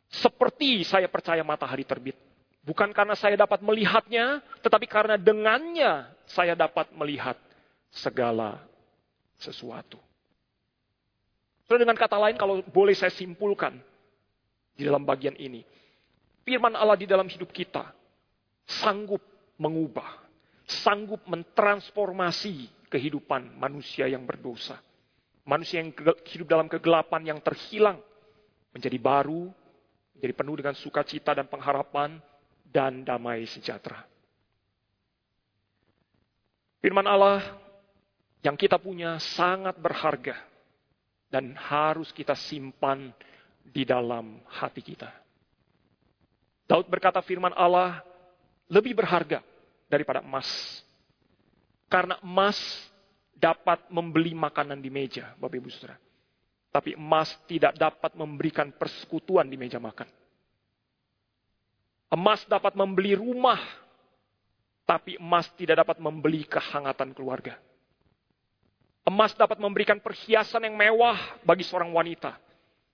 seperti 0.08 0.80
saya 0.88 1.12
percaya 1.12 1.44
matahari 1.44 1.84
terbit. 1.84 2.16
Bukan 2.64 2.94
karena 2.96 3.12
saya 3.12 3.36
dapat 3.36 3.60
melihatnya, 3.60 4.40
tetapi 4.64 4.88
karena 4.88 5.20
dengannya 5.20 6.08
saya 6.24 6.56
dapat 6.56 6.88
melihat 6.96 7.36
segala 7.92 8.64
sesuatu. 9.36 9.98
So, 11.66 11.74
dengan 11.74 11.98
kata 11.98 12.16
lain, 12.22 12.38
kalau 12.38 12.62
boleh 12.70 12.94
saya 12.94 13.10
simpulkan 13.10 13.82
di 14.78 14.86
dalam 14.86 15.02
bagian 15.02 15.34
ini, 15.34 15.66
firman 16.46 16.78
Allah 16.78 16.94
di 16.94 17.10
dalam 17.10 17.26
hidup 17.26 17.50
kita 17.50 17.90
sanggup 18.62 19.20
mengubah, 19.58 20.21
sanggup 20.66 21.22
mentransformasi 21.26 22.86
kehidupan 22.92 23.56
manusia 23.56 24.04
yang 24.06 24.22
berdosa. 24.28 24.78
Manusia 25.42 25.82
yang 25.82 25.90
hidup 26.28 26.46
dalam 26.46 26.70
kegelapan 26.70 27.34
yang 27.34 27.38
terhilang 27.42 27.98
menjadi 28.70 28.98
baru, 29.00 29.50
menjadi 30.14 30.34
penuh 30.38 30.54
dengan 30.60 30.74
sukacita 30.78 31.34
dan 31.34 31.50
pengharapan 31.50 32.22
dan 32.70 33.02
damai 33.02 33.44
sejahtera. 33.48 34.06
Firman 36.78 37.06
Allah 37.06 37.42
yang 38.42 38.58
kita 38.58 38.78
punya 38.78 39.18
sangat 39.18 39.78
berharga 39.78 40.34
dan 41.30 41.54
harus 41.54 42.10
kita 42.10 42.34
simpan 42.34 43.14
di 43.62 43.86
dalam 43.86 44.42
hati 44.50 44.82
kita. 44.82 45.10
Daud 46.66 46.86
berkata 46.90 47.22
firman 47.22 47.54
Allah 47.54 48.02
lebih 48.70 48.98
berharga 48.98 49.44
daripada 49.92 50.24
emas. 50.24 50.48
Karena 51.92 52.16
emas 52.24 52.56
dapat 53.36 53.84
membeli 53.92 54.32
makanan 54.32 54.80
di 54.80 54.88
meja, 54.88 55.36
Bapak 55.36 55.60
Ibu 55.60 55.68
Saudara. 55.68 56.00
Tapi 56.72 56.96
emas 56.96 57.36
tidak 57.44 57.76
dapat 57.76 58.16
memberikan 58.16 58.72
persekutuan 58.72 59.44
di 59.44 59.60
meja 59.60 59.76
makan. 59.76 60.08
Emas 62.08 62.40
dapat 62.48 62.72
membeli 62.72 63.12
rumah, 63.12 63.60
tapi 64.88 65.20
emas 65.20 65.52
tidak 65.52 65.84
dapat 65.84 66.00
membeli 66.00 66.48
kehangatan 66.48 67.12
keluarga. 67.12 67.60
Emas 69.04 69.36
dapat 69.36 69.60
memberikan 69.60 70.00
perhiasan 70.00 70.64
yang 70.64 70.76
mewah 70.78 71.18
bagi 71.44 71.66
seorang 71.66 71.92
wanita. 71.92 72.38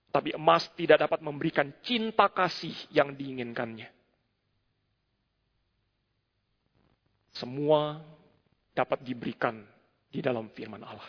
Tapi 0.09 0.33
emas 0.33 0.65
tidak 0.73 1.05
dapat 1.05 1.21
memberikan 1.21 1.69
cinta 1.85 2.27
kasih 2.33 2.73
yang 2.89 3.13
diinginkannya. 3.13 3.98
Semua 7.39 8.03
dapat 8.75 8.99
diberikan 8.99 9.63
di 10.11 10.19
dalam 10.19 10.51
firman 10.51 10.83
Allah. 10.83 11.07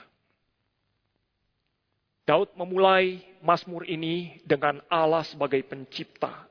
Daud 2.23 2.55
memulai 2.55 3.19
Mazmur 3.43 3.83
ini 3.90 4.38
dengan 4.47 4.79
Allah 4.87 5.27
sebagai 5.27 5.59
pencipta 5.66 6.47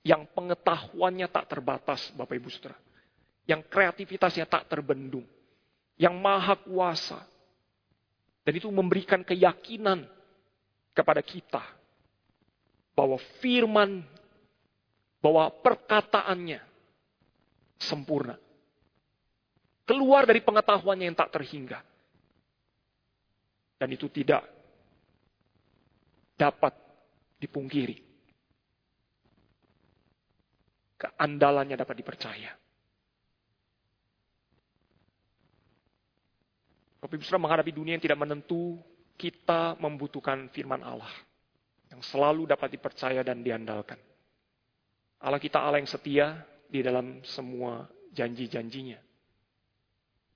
yang 0.00 0.24
pengetahuannya 0.32 1.28
tak 1.28 1.52
terbatas, 1.52 2.08
Bapak 2.16 2.40
Ibu 2.40 2.48
Saudara. 2.48 2.80
Yang 3.44 3.68
kreativitasnya 3.68 4.48
tak 4.48 4.72
terbendung. 4.72 5.28
Yang 6.00 6.14
maha 6.16 6.56
kuasa, 6.56 7.20
dan 8.42 8.52
itu 8.58 8.66
memberikan 8.72 9.22
keyakinan 9.22 10.02
kepada 10.90 11.22
kita 11.22 11.62
bahwa 12.92 13.16
firman, 13.38 14.02
bahwa 15.22 15.48
perkataannya 15.62 16.58
sempurna. 17.78 18.34
Keluar 19.82 20.24
dari 20.24 20.38
pengetahuannya 20.40 21.10
yang 21.10 21.18
tak 21.18 21.34
terhingga. 21.34 21.82
Dan 23.82 23.88
itu 23.90 24.06
tidak 24.06 24.46
dapat 26.38 26.70
dipungkiri. 27.42 27.98
Keandalannya 31.02 31.74
dapat 31.74 31.98
dipercaya. 31.98 32.54
Ibu 37.02 37.18
Saudara 37.26 37.42
menghadapi 37.42 37.74
dunia 37.74 37.98
yang 37.98 38.04
tidak 38.06 38.22
menentu, 38.22 38.78
kita 39.18 39.74
membutuhkan 39.82 40.46
firman 40.54 40.86
Allah. 40.86 41.10
Yang 41.90 42.06
selalu 42.14 42.46
dapat 42.46 42.72
dipercaya 42.72 43.26
dan 43.26 43.42
diandalkan. 43.42 43.98
Allah 45.18 45.42
kita 45.42 45.58
Allah 45.58 45.82
yang 45.82 45.90
setia 45.90 46.40
di 46.70 46.80
dalam 46.80 47.20
semua 47.26 47.84
janji-janjinya. 48.14 49.11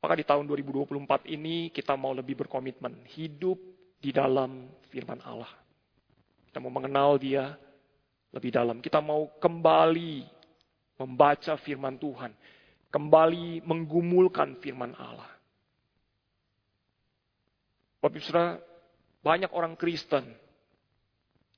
Maka 0.00 0.14
di 0.16 0.24
tahun 0.24 0.44
2024 0.46 1.26
ini 1.32 1.72
kita 1.72 1.96
mau 1.96 2.12
lebih 2.12 2.44
berkomitmen 2.44 3.06
hidup 3.16 3.56
di 3.98 4.12
dalam 4.12 4.68
firman 4.92 5.18
Allah. 5.24 5.50
Kita 6.48 6.60
mau 6.60 6.72
mengenal 6.72 7.16
dia 7.16 7.56
lebih 8.32 8.52
dalam. 8.52 8.78
Kita 8.84 9.00
mau 9.00 9.32
kembali 9.40 10.24
membaca 11.00 11.56
firman 11.56 11.96
Tuhan. 11.96 12.32
Kembali 12.92 13.64
menggumulkan 13.64 14.56
firman 14.60 14.92
Allah. 14.96 15.28
Bapak 18.00 18.22
Saudara, 18.22 18.62
banyak 19.24 19.50
orang 19.50 19.74
Kristen 19.74 20.22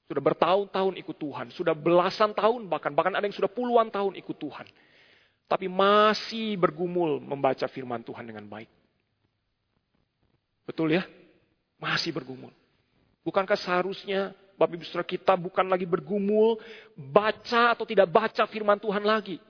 sudah 0.09 0.25
bertahun-tahun 0.25 0.97
ikut 1.05 1.17
Tuhan, 1.21 1.53
sudah 1.53 1.77
belasan 1.77 2.33
tahun 2.33 2.65
bahkan, 2.65 2.97
bahkan 2.97 3.13
ada 3.13 3.29
yang 3.29 3.37
sudah 3.37 3.53
puluhan 3.53 3.93
tahun 3.93 4.17
ikut 4.17 4.41
Tuhan. 4.41 4.65
Tapi 5.49 5.65
masih 5.65 6.61
bergumul 6.61 7.25
membaca 7.25 7.65
firman 7.65 8.05
Tuhan 8.05 8.29
dengan 8.29 8.45
baik. 8.45 8.69
Betul 10.69 10.93
ya? 11.01 11.09
Masih 11.81 12.13
bergumul. 12.13 12.53
Bukankah 13.25 13.57
seharusnya 13.57 14.37
Bapak 14.61 14.77
Ibu 14.77 14.85
Saudara 14.85 15.09
kita 15.09 15.33
bukan 15.41 15.65
lagi 15.65 15.89
bergumul 15.89 16.61
baca 16.93 17.73
atau 17.73 17.89
tidak 17.89 18.13
baca 18.13 18.45
firman 18.45 18.77
Tuhan 18.77 19.01
lagi. 19.01 19.41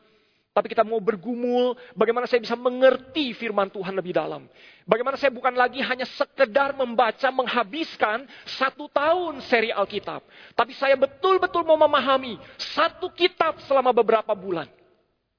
Tapi 0.55 0.75
kita 0.75 0.83
mau 0.83 0.99
bergumul 0.99 1.79
bagaimana 1.95 2.27
saya 2.27 2.43
bisa 2.43 2.59
mengerti 2.59 3.31
firman 3.35 3.71
Tuhan 3.71 3.95
lebih 3.95 4.15
dalam. 4.15 4.47
Bagaimana 4.87 5.15
saya 5.15 5.31
bukan 5.31 5.55
lagi 5.55 5.79
hanya 5.79 6.03
sekedar 6.03 6.75
membaca, 6.75 7.31
menghabiskan 7.31 8.27
satu 8.43 8.91
tahun 8.91 9.39
seri 9.47 9.71
Alkitab. 9.71 10.23
Tapi 10.59 10.75
saya 10.75 10.99
betul-betul 10.99 11.63
mau 11.63 11.79
memahami 11.79 12.39
satu 12.59 13.07
kitab 13.15 13.63
selama 13.67 13.95
beberapa 13.95 14.35
bulan. 14.35 14.67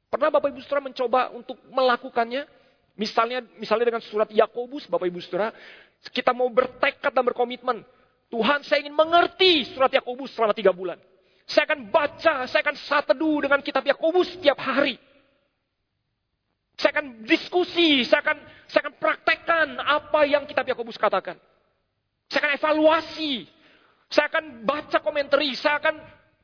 Pernah 0.09 0.29
Bapak 0.33 0.49
Ibu 0.49 0.59
Saudara 0.65 0.81
mencoba 0.89 1.29
untuk 1.31 1.57
melakukannya? 1.69 2.49
Misalnya 2.97 3.45
misalnya 3.61 3.85
dengan 3.95 4.03
surat 4.03 4.27
Yakobus, 4.33 4.89
Bapak 4.89 5.07
Ibu 5.07 5.21
Saudara, 5.21 5.53
kita 6.11 6.33
mau 6.33 6.49
bertekad 6.49 7.13
dan 7.13 7.23
berkomitmen. 7.23 7.85
Tuhan 8.29 8.61
saya 8.65 8.85
ingin 8.85 8.93
mengerti 8.93 9.69
surat 9.73 9.89
Yakobus 9.89 10.33
selama 10.33 10.53
tiga 10.57 10.73
bulan. 10.73 10.97
Saya 11.49 11.65
akan 11.65 11.89
baca, 11.89 12.45
saya 12.45 12.61
akan 12.61 12.77
saat 12.77 13.09
teduh 13.09 13.41
dengan 13.41 13.61
kitab 13.65 13.81
Yakobus 13.81 14.37
setiap 14.37 14.61
hari. 14.61 15.01
Saya 16.77 16.93
akan 16.93 17.25
diskusi, 17.25 18.05
saya 18.05 18.21
akan 18.21 18.37
saya 18.69 18.85
akan 18.85 18.95
praktekkan 19.01 19.67
apa 19.81 20.29
yang 20.29 20.45
kitab 20.45 20.65
Yakobus 20.69 20.97
katakan. 20.97 21.37
Saya 22.29 22.45
akan 22.45 22.53
evaluasi, 22.53 23.49
saya 24.13 24.29
akan 24.29 24.61
baca 24.61 24.97
komentari, 25.01 25.57
saya 25.57 25.81
akan 25.81 25.95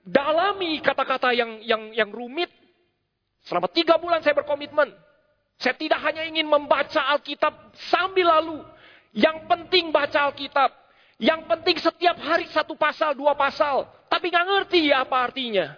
dalami 0.02 0.82
kata-kata 0.82 1.34
yang 1.38 1.62
yang 1.62 1.94
yang 1.94 2.10
rumit. 2.10 2.50
Selama 3.46 3.70
tiga 3.70 3.96
bulan 4.02 4.26
saya 4.26 4.34
berkomitmen. 4.34 4.90
Saya 5.56 5.78
tidak 5.78 6.02
hanya 6.04 6.28
ingin 6.28 6.50
membaca 6.50 7.00
Alkitab 7.16 7.54
sambil 7.94 8.28
lalu. 8.28 8.60
Yang 9.16 9.48
penting 9.48 9.94
baca 9.94 10.28
Alkitab. 10.28 10.74
Yang 11.16 11.48
penting 11.48 11.76
setiap 11.80 12.18
hari 12.20 12.50
satu 12.52 12.76
pasal, 12.76 13.16
dua 13.16 13.38
pasal. 13.38 13.88
Tapi 14.12 14.28
nggak 14.28 14.46
ngerti 14.52 14.92
apa 14.92 15.16
artinya. 15.16 15.78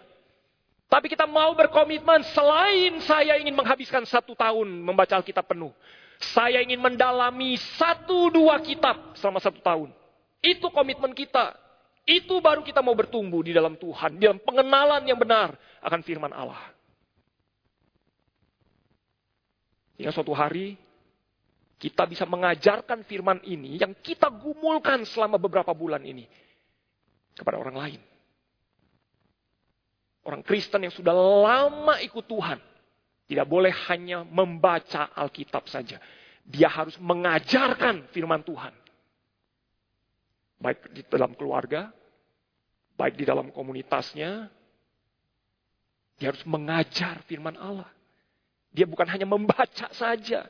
Tapi 0.87 1.11
kita 1.11 1.27
mau 1.27 1.51
berkomitmen 1.53 2.23
selain 2.31 3.03
saya 3.03 3.35
ingin 3.37 3.53
menghabiskan 3.53 4.07
satu 4.07 4.33
tahun 4.33 4.65
membaca 4.81 5.19
Alkitab 5.19 5.45
penuh. 5.45 5.75
Saya 6.17 6.63
ingin 6.63 6.81
mendalami 6.81 7.59
satu 7.77 8.33
dua 8.33 8.57
kitab 8.63 9.13
selama 9.19 9.37
satu 9.37 9.59
tahun. 9.61 9.93
Itu 10.41 10.71
komitmen 10.71 11.11
kita. 11.13 11.53
Itu 12.07 12.39
baru 12.39 12.63
kita 12.63 12.79
mau 12.79 12.95
bertumbuh 12.95 13.43
di 13.43 13.51
dalam 13.51 13.75
Tuhan. 13.75 14.15
Di 14.15 14.25
dalam 14.25 14.39
pengenalan 14.41 15.03
yang 15.03 15.19
benar 15.19 15.53
akan 15.83 16.01
firman 16.01 16.31
Allah. 16.31 16.76
Hingga 19.97 20.13
suatu 20.13 20.33
hari 20.33 20.77
kita 21.77 22.09
bisa 22.09 22.25
mengajarkan 22.25 23.05
firman 23.05 23.41
ini 23.45 23.77
yang 23.77 23.93
kita 24.01 24.29
gumulkan 24.33 25.05
selama 25.05 25.37
beberapa 25.37 25.73
bulan 25.77 26.01
ini 26.05 26.25
kepada 27.37 27.61
orang 27.61 27.77
lain 27.77 28.01
orang 30.27 30.43
Kristen 30.43 30.83
yang 30.83 30.91
sudah 30.91 31.15
lama 31.15 31.95
ikut 32.03 32.27
Tuhan, 32.27 32.59
tidak 33.31 33.47
boleh 33.47 33.71
hanya 33.87 34.27
membaca 34.27 35.15
Alkitab 35.15 35.71
saja. 35.71 36.03
Dia 36.43 36.67
harus 36.67 36.99
mengajarkan 36.99 38.11
firman 38.11 38.43
Tuhan. 38.43 38.75
Baik 40.59 40.91
di 40.91 41.01
dalam 41.07 41.31
keluarga, 41.39 41.87
baik 42.99 43.15
di 43.15 43.23
dalam 43.23 43.55
komunitasnya, 43.55 44.51
dia 46.19 46.27
harus 46.27 46.43
mengajar 46.43 47.23
firman 47.23 47.55
Allah. 47.55 47.87
Dia 48.77 48.85
bukan 48.85 49.09
hanya 49.09 49.25
membaca 49.25 49.89
saja, 49.89 50.45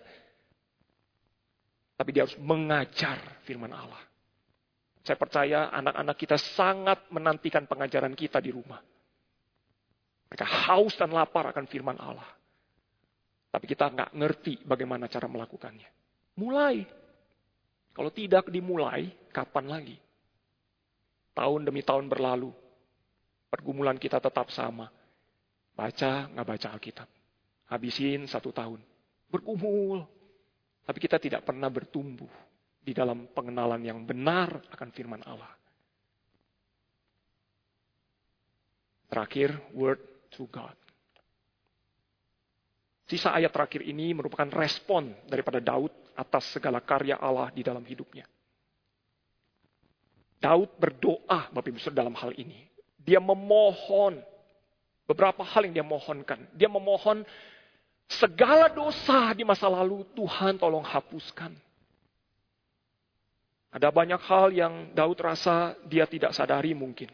tapi 1.95 2.13
dia 2.13 2.27
harus 2.27 2.35
mengajar 2.37 3.41
firman 3.47 3.71
Allah. 3.71 4.03
Saya 5.01 5.15
percaya 5.15 5.71
anak-anak 5.71 6.15
kita 6.19 6.35
sangat 6.35 7.07
menantikan 7.09 7.63
pengajaran 7.65 8.11
kita 8.11 8.43
di 8.43 8.51
rumah. 8.51 8.83
Mereka 10.27 10.43
haus 10.43 10.93
dan 10.99 11.15
lapar 11.15 11.47
akan 11.49 11.65
firman 11.65 11.95
Allah. 11.97 12.27
Tapi 13.47 13.65
kita 13.65 13.89
nggak 13.89 14.11
ngerti 14.13 14.53
bagaimana 14.67 15.07
cara 15.07 15.25
melakukannya. 15.31 15.89
Mulai. 16.37 16.83
Kalau 17.95 18.11
tidak 18.11 18.51
dimulai, 18.51 19.09
kapan 19.31 19.65
lagi? 19.71 19.97
Tahun 21.33 21.61
demi 21.63 21.81
tahun 21.81 22.11
berlalu. 22.11 22.51
Pergumulan 23.47 23.97
kita 23.97 24.19
tetap 24.19 24.51
sama. 24.53 24.91
Baca, 25.73 26.29
nggak 26.29 26.45
baca 26.45 26.67
Alkitab. 26.75 27.16
Habisin 27.67 28.27
satu 28.27 28.51
tahun. 28.55 28.79
Bergumul. 29.27 30.03
Tapi 30.87 30.97
kita 31.03 31.19
tidak 31.19 31.43
pernah 31.43 31.67
bertumbuh 31.67 32.31
di 32.79 32.95
dalam 32.95 33.27
pengenalan 33.35 33.83
yang 33.83 33.99
benar 34.07 34.63
akan 34.71 34.89
firman 34.95 35.19
Allah. 35.27 35.51
Terakhir, 39.11 39.55
word 39.75 39.99
to 40.31 40.47
God. 40.47 40.75
Sisa 43.07 43.31
ayat 43.31 43.55
terakhir 43.55 43.83
ini 43.87 44.11
merupakan 44.11 44.47
respon 44.51 45.15
daripada 45.27 45.63
Daud 45.63 45.91
atas 46.15 46.51
segala 46.51 46.83
karya 46.83 47.15
Allah 47.15 47.51
di 47.55 47.63
dalam 47.63 47.83
hidupnya. 47.83 48.27
Daud 50.37 50.75
berdoa, 50.75 51.49
Bapak 51.49 51.71
Ibu 51.71 51.79
dalam 51.95 52.13
hal 52.19 52.35
ini. 52.35 52.67
Dia 52.99 53.23
memohon 53.23 54.19
beberapa 55.07 55.41
hal 55.41 55.71
yang 55.71 55.81
dia 55.81 55.87
mohonkan. 55.87 56.43
Dia 56.51 56.67
memohon 56.67 57.23
segala 58.07 58.71
dosa 58.71 59.35
di 59.35 59.43
masa 59.43 59.67
lalu 59.67 60.07
Tuhan 60.15 60.55
tolong 60.55 60.83
hapuskan. 60.83 61.51
Ada 63.67 63.91
banyak 63.91 64.21
hal 64.23 64.47
yang 64.55 64.73
Daud 64.95 65.19
rasa 65.19 65.75
dia 65.85 66.07
tidak 66.07 66.31
sadari 66.31 66.71
mungkin. 66.71 67.11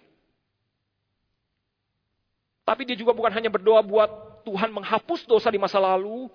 Tapi 2.63 2.87
dia 2.87 2.95
juga 2.95 3.11
bukan 3.11 3.33
hanya 3.35 3.51
berdoa 3.51 3.83
buat 3.83 4.07
Tuhan 4.47 4.71
menghapus 4.71 5.27
dosa 5.27 5.51
di 5.51 5.59
masa 5.59 5.81
lalu. 5.81 6.31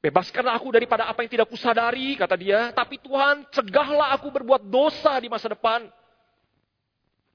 Bebaskanlah 0.00 0.56
aku 0.56 0.72
daripada 0.72 1.08
apa 1.08 1.24
yang 1.24 1.32
tidak 1.32 1.48
kusadari, 1.48 2.16
kata 2.16 2.36
dia. 2.36 2.72
Tapi 2.72 3.00
Tuhan, 3.00 3.48
cegahlah 3.52 4.16
aku 4.16 4.32
berbuat 4.32 4.68
dosa 4.68 5.16
di 5.20 5.28
masa 5.28 5.52
depan. 5.52 5.88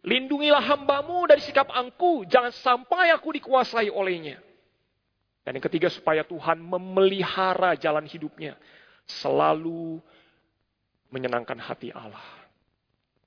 Lindungilah 0.05 0.61
hambamu 0.61 1.25
dari 1.25 1.41
sikap 1.41 1.69
angku. 1.73 2.25
Jangan 2.29 2.53
sampai 2.53 3.09
aku 3.13 3.33
dikuasai 3.37 3.89
olehnya. 3.89 4.37
Dan 5.45 5.61
yang 5.61 5.65
ketiga, 5.69 5.93
supaya 5.93 6.25
Tuhan 6.25 6.57
memelihara 6.57 7.77
jalan 7.77 8.09
hidupnya. 8.09 8.57
Selalu 9.05 10.01
menyenangkan 11.13 11.61
hati 11.61 11.93
Allah. 11.93 12.25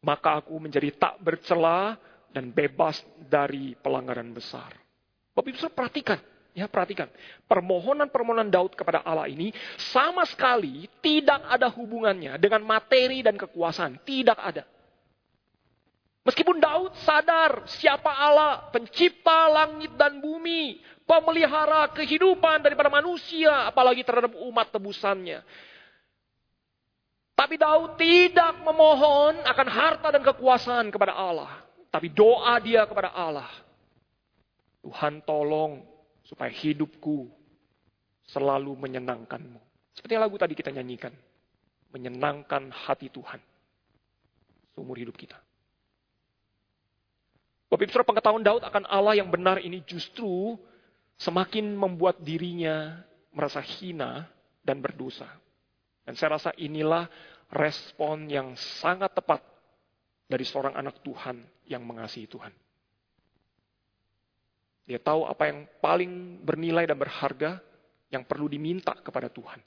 Maka 0.02 0.42
aku 0.42 0.58
menjadi 0.58 0.90
tak 0.98 1.22
bercela 1.22 1.94
dan 2.34 2.50
bebas 2.50 3.00
dari 3.16 3.78
pelanggaran 3.78 4.34
besar. 4.34 4.74
Bapak 5.32 5.54
Ibu 5.54 5.70
perhatikan, 5.70 6.18
ya 6.58 6.66
perhatikan. 6.66 7.06
Permohonan-permohonan 7.46 8.50
Daud 8.50 8.74
kepada 8.74 9.06
Allah 9.06 9.30
ini 9.30 9.54
sama 9.94 10.26
sekali 10.26 10.90
tidak 10.98 11.46
ada 11.46 11.70
hubungannya 11.70 12.34
dengan 12.42 12.66
materi 12.66 13.22
dan 13.22 13.38
kekuasaan. 13.38 14.02
Tidak 14.02 14.34
ada. 14.34 14.66
Meskipun 16.26 16.60
Daud 16.60 16.92
sadar 17.08 17.64
siapa 17.80 18.12
Allah, 18.12 18.68
pencipta 18.68 19.48
langit 19.48 19.96
dan 19.96 20.20
bumi, 20.20 20.76
pemelihara 21.08 21.88
kehidupan 21.96 22.60
daripada 22.60 22.92
manusia, 22.92 23.64
apalagi 23.64 24.04
terhadap 24.04 24.36
umat 24.36 24.68
tebusannya. 24.68 25.40
Tapi 27.32 27.54
Daud 27.56 27.96
tidak 27.96 28.60
memohon 28.60 29.40
akan 29.40 29.68
harta 29.72 30.12
dan 30.12 30.20
kekuasaan 30.20 30.92
kepada 30.92 31.16
Allah. 31.16 31.64
Tapi 31.88 32.12
doa 32.12 32.60
dia 32.60 32.84
kepada 32.84 33.08
Allah. 33.14 33.48
Tuhan 34.84 35.24
tolong 35.24 35.80
supaya 36.26 36.52
hidupku 36.52 37.30
selalu 38.28 38.76
menyenangkanmu. 38.76 39.56
Seperti 39.96 40.14
lagu 40.18 40.36
tadi 40.36 40.52
kita 40.52 40.68
nyanyikan. 40.74 41.14
Menyenangkan 41.94 42.68
hati 42.68 43.08
Tuhan. 43.08 43.40
Seumur 44.76 44.98
hidup 45.00 45.16
kita. 45.16 45.38
Bapak 47.68 47.84
Ibu 47.84 48.00
pengetahuan 48.04 48.44
Daud 48.44 48.64
akan 48.64 48.84
Allah 48.88 49.14
yang 49.16 49.28
benar 49.28 49.60
ini 49.60 49.84
justru 49.84 50.56
semakin 51.18 51.74
membuat 51.74 52.22
dirinya 52.22 53.02
merasa 53.34 53.58
hina 53.58 54.24
dan 54.62 54.78
berdosa. 54.78 55.26
Dan 56.06 56.16
saya 56.16 56.40
rasa 56.40 56.50
inilah 56.56 57.04
respon 57.52 58.30
yang 58.30 58.56
sangat 58.56 59.12
tepat 59.12 59.44
dari 60.24 60.46
seorang 60.46 60.78
anak 60.78 61.04
Tuhan 61.04 61.42
yang 61.68 61.84
mengasihi 61.84 62.30
Tuhan. 62.30 62.54
Dia 64.88 64.96
tahu 65.04 65.28
apa 65.28 65.52
yang 65.52 65.68
paling 65.84 66.40
bernilai 66.40 66.88
dan 66.88 66.96
berharga 66.96 67.60
yang 68.08 68.24
perlu 68.24 68.48
diminta 68.48 68.96
kepada 68.96 69.28
Tuhan. 69.28 69.60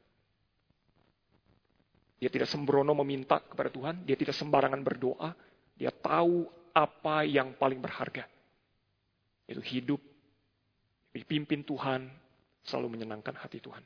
Dia 2.18 2.30
tidak 2.30 2.50
sembrono 2.50 2.94
meminta 2.98 3.38
kepada 3.38 3.70
Tuhan, 3.70 4.02
dia 4.06 4.18
tidak 4.18 4.34
sembarangan 4.34 4.82
berdoa, 4.82 5.34
dia 5.78 5.94
tahu 5.94 6.50
apa 6.74 7.26
yang 7.26 7.54
paling 7.58 7.82
berharga. 7.82 8.26
Itu 9.46 9.62
hidup 9.62 10.02
dipimpin 11.12 11.64
Tuhan, 11.64 12.08
selalu 12.64 12.98
menyenangkan 12.98 13.36
hati 13.36 13.60
Tuhan. 13.60 13.84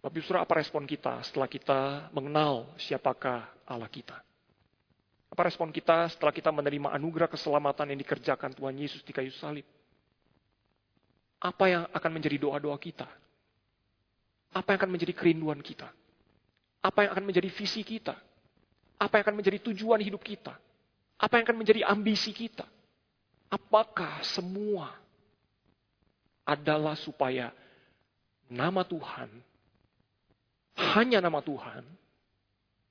Tapi 0.00 0.18
surah 0.24 0.48
apa 0.48 0.56
respon 0.56 0.88
kita 0.88 1.20
setelah 1.20 1.44
kita 1.44 2.08
mengenal 2.16 2.72
siapakah 2.80 3.52
Allah 3.68 3.90
kita? 3.92 4.16
Apa 5.30 5.46
respon 5.46 5.68
kita 5.70 6.08
setelah 6.08 6.32
kita 6.32 6.48
menerima 6.50 6.90
anugerah 6.96 7.28
keselamatan 7.28 7.92
yang 7.92 8.00
dikerjakan 8.00 8.50
Tuhan 8.56 8.74
Yesus 8.80 9.04
di 9.04 9.12
kayu 9.12 9.30
salib? 9.36 9.62
Apa 11.40 11.64
yang 11.68 11.84
akan 11.92 12.10
menjadi 12.16 12.36
doa-doa 12.40 12.76
kita? 12.80 13.06
Apa 14.50 14.74
yang 14.74 14.78
akan 14.82 14.92
menjadi 14.92 15.12
kerinduan 15.14 15.60
kita? 15.60 15.86
Apa 16.80 17.04
yang 17.06 17.10
akan 17.14 17.24
menjadi 17.28 17.48
visi 17.52 17.84
kita? 17.84 18.16
Apa 18.96 19.20
yang 19.20 19.24
akan 19.28 19.36
menjadi 19.36 19.58
tujuan 19.68 20.00
hidup 20.00 20.24
kita? 20.24 20.56
Apa 21.20 21.38
yang 21.38 21.44
akan 21.44 21.58
menjadi 21.60 21.80
ambisi 21.84 22.32
kita? 22.32 22.64
Apakah 23.52 24.24
semua 24.24 24.96
adalah 26.44 26.96
supaya 26.98 27.52
nama 28.50 28.82
Tuhan, 28.82 29.30
hanya 30.94 31.18
nama 31.22 31.38
Tuhan, 31.44 31.82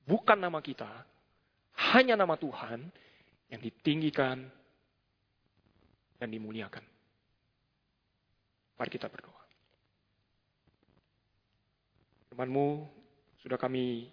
bukan 0.07 0.37
nama 0.39 0.59
kita, 0.63 0.89
hanya 1.93 2.15
nama 2.15 2.35
Tuhan 2.39 2.79
yang 3.49 3.61
ditinggikan 3.61 4.45
dan 6.19 6.27
dimuliakan. 6.29 6.83
Mari 8.79 8.89
kita 8.91 9.11
berdoa. 9.11 9.43
Firman-Mu 12.31 12.87
sudah 13.43 13.59
kami 13.59 14.07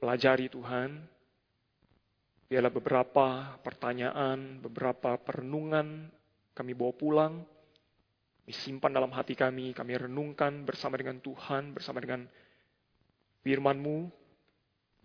pelajari 0.00 0.48
Tuhan. 0.48 1.04
Biarlah 2.46 2.70
beberapa 2.70 3.58
pertanyaan, 3.58 4.62
beberapa 4.62 5.18
perenungan 5.18 6.08
kami 6.54 6.72
bawa 6.78 6.94
pulang, 6.94 7.34
disimpan 8.46 8.94
dalam 8.94 9.10
hati 9.10 9.34
kami, 9.34 9.74
kami 9.74 9.98
renungkan 9.98 10.62
bersama 10.62 10.94
dengan 10.94 11.18
Tuhan, 11.18 11.74
bersama 11.74 11.98
dengan 11.98 12.30
firman-Mu, 13.42 14.06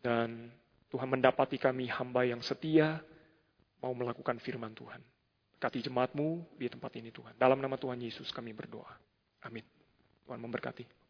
dan 0.05 0.53
Tuhan 0.93 1.09
mendapati 1.09 1.57
kami 1.57 1.89
hamba 1.89 2.21
yang 2.21 2.39
setia, 2.45 3.01
mau 3.81 3.97
melakukan 3.97 4.37
firman 4.37 4.77
Tuhan. 4.77 5.01
Berkati 5.57 5.81
jemaat-Mu 5.81 6.57
di 6.57 6.69
tempat 6.69 6.93
ini 7.01 7.09
Tuhan. 7.09 7.33
Dalam 7.37 7.57
nama 7.57 7.77
Tuhan 7.77 7.97
Yesus 7.97 8.29
kami 8.29 8.53
berdoa. 8.53 8.93
Amin. 9.45 9.65
Tuhan 10.25 10.37
memberkati. 10.37 11.00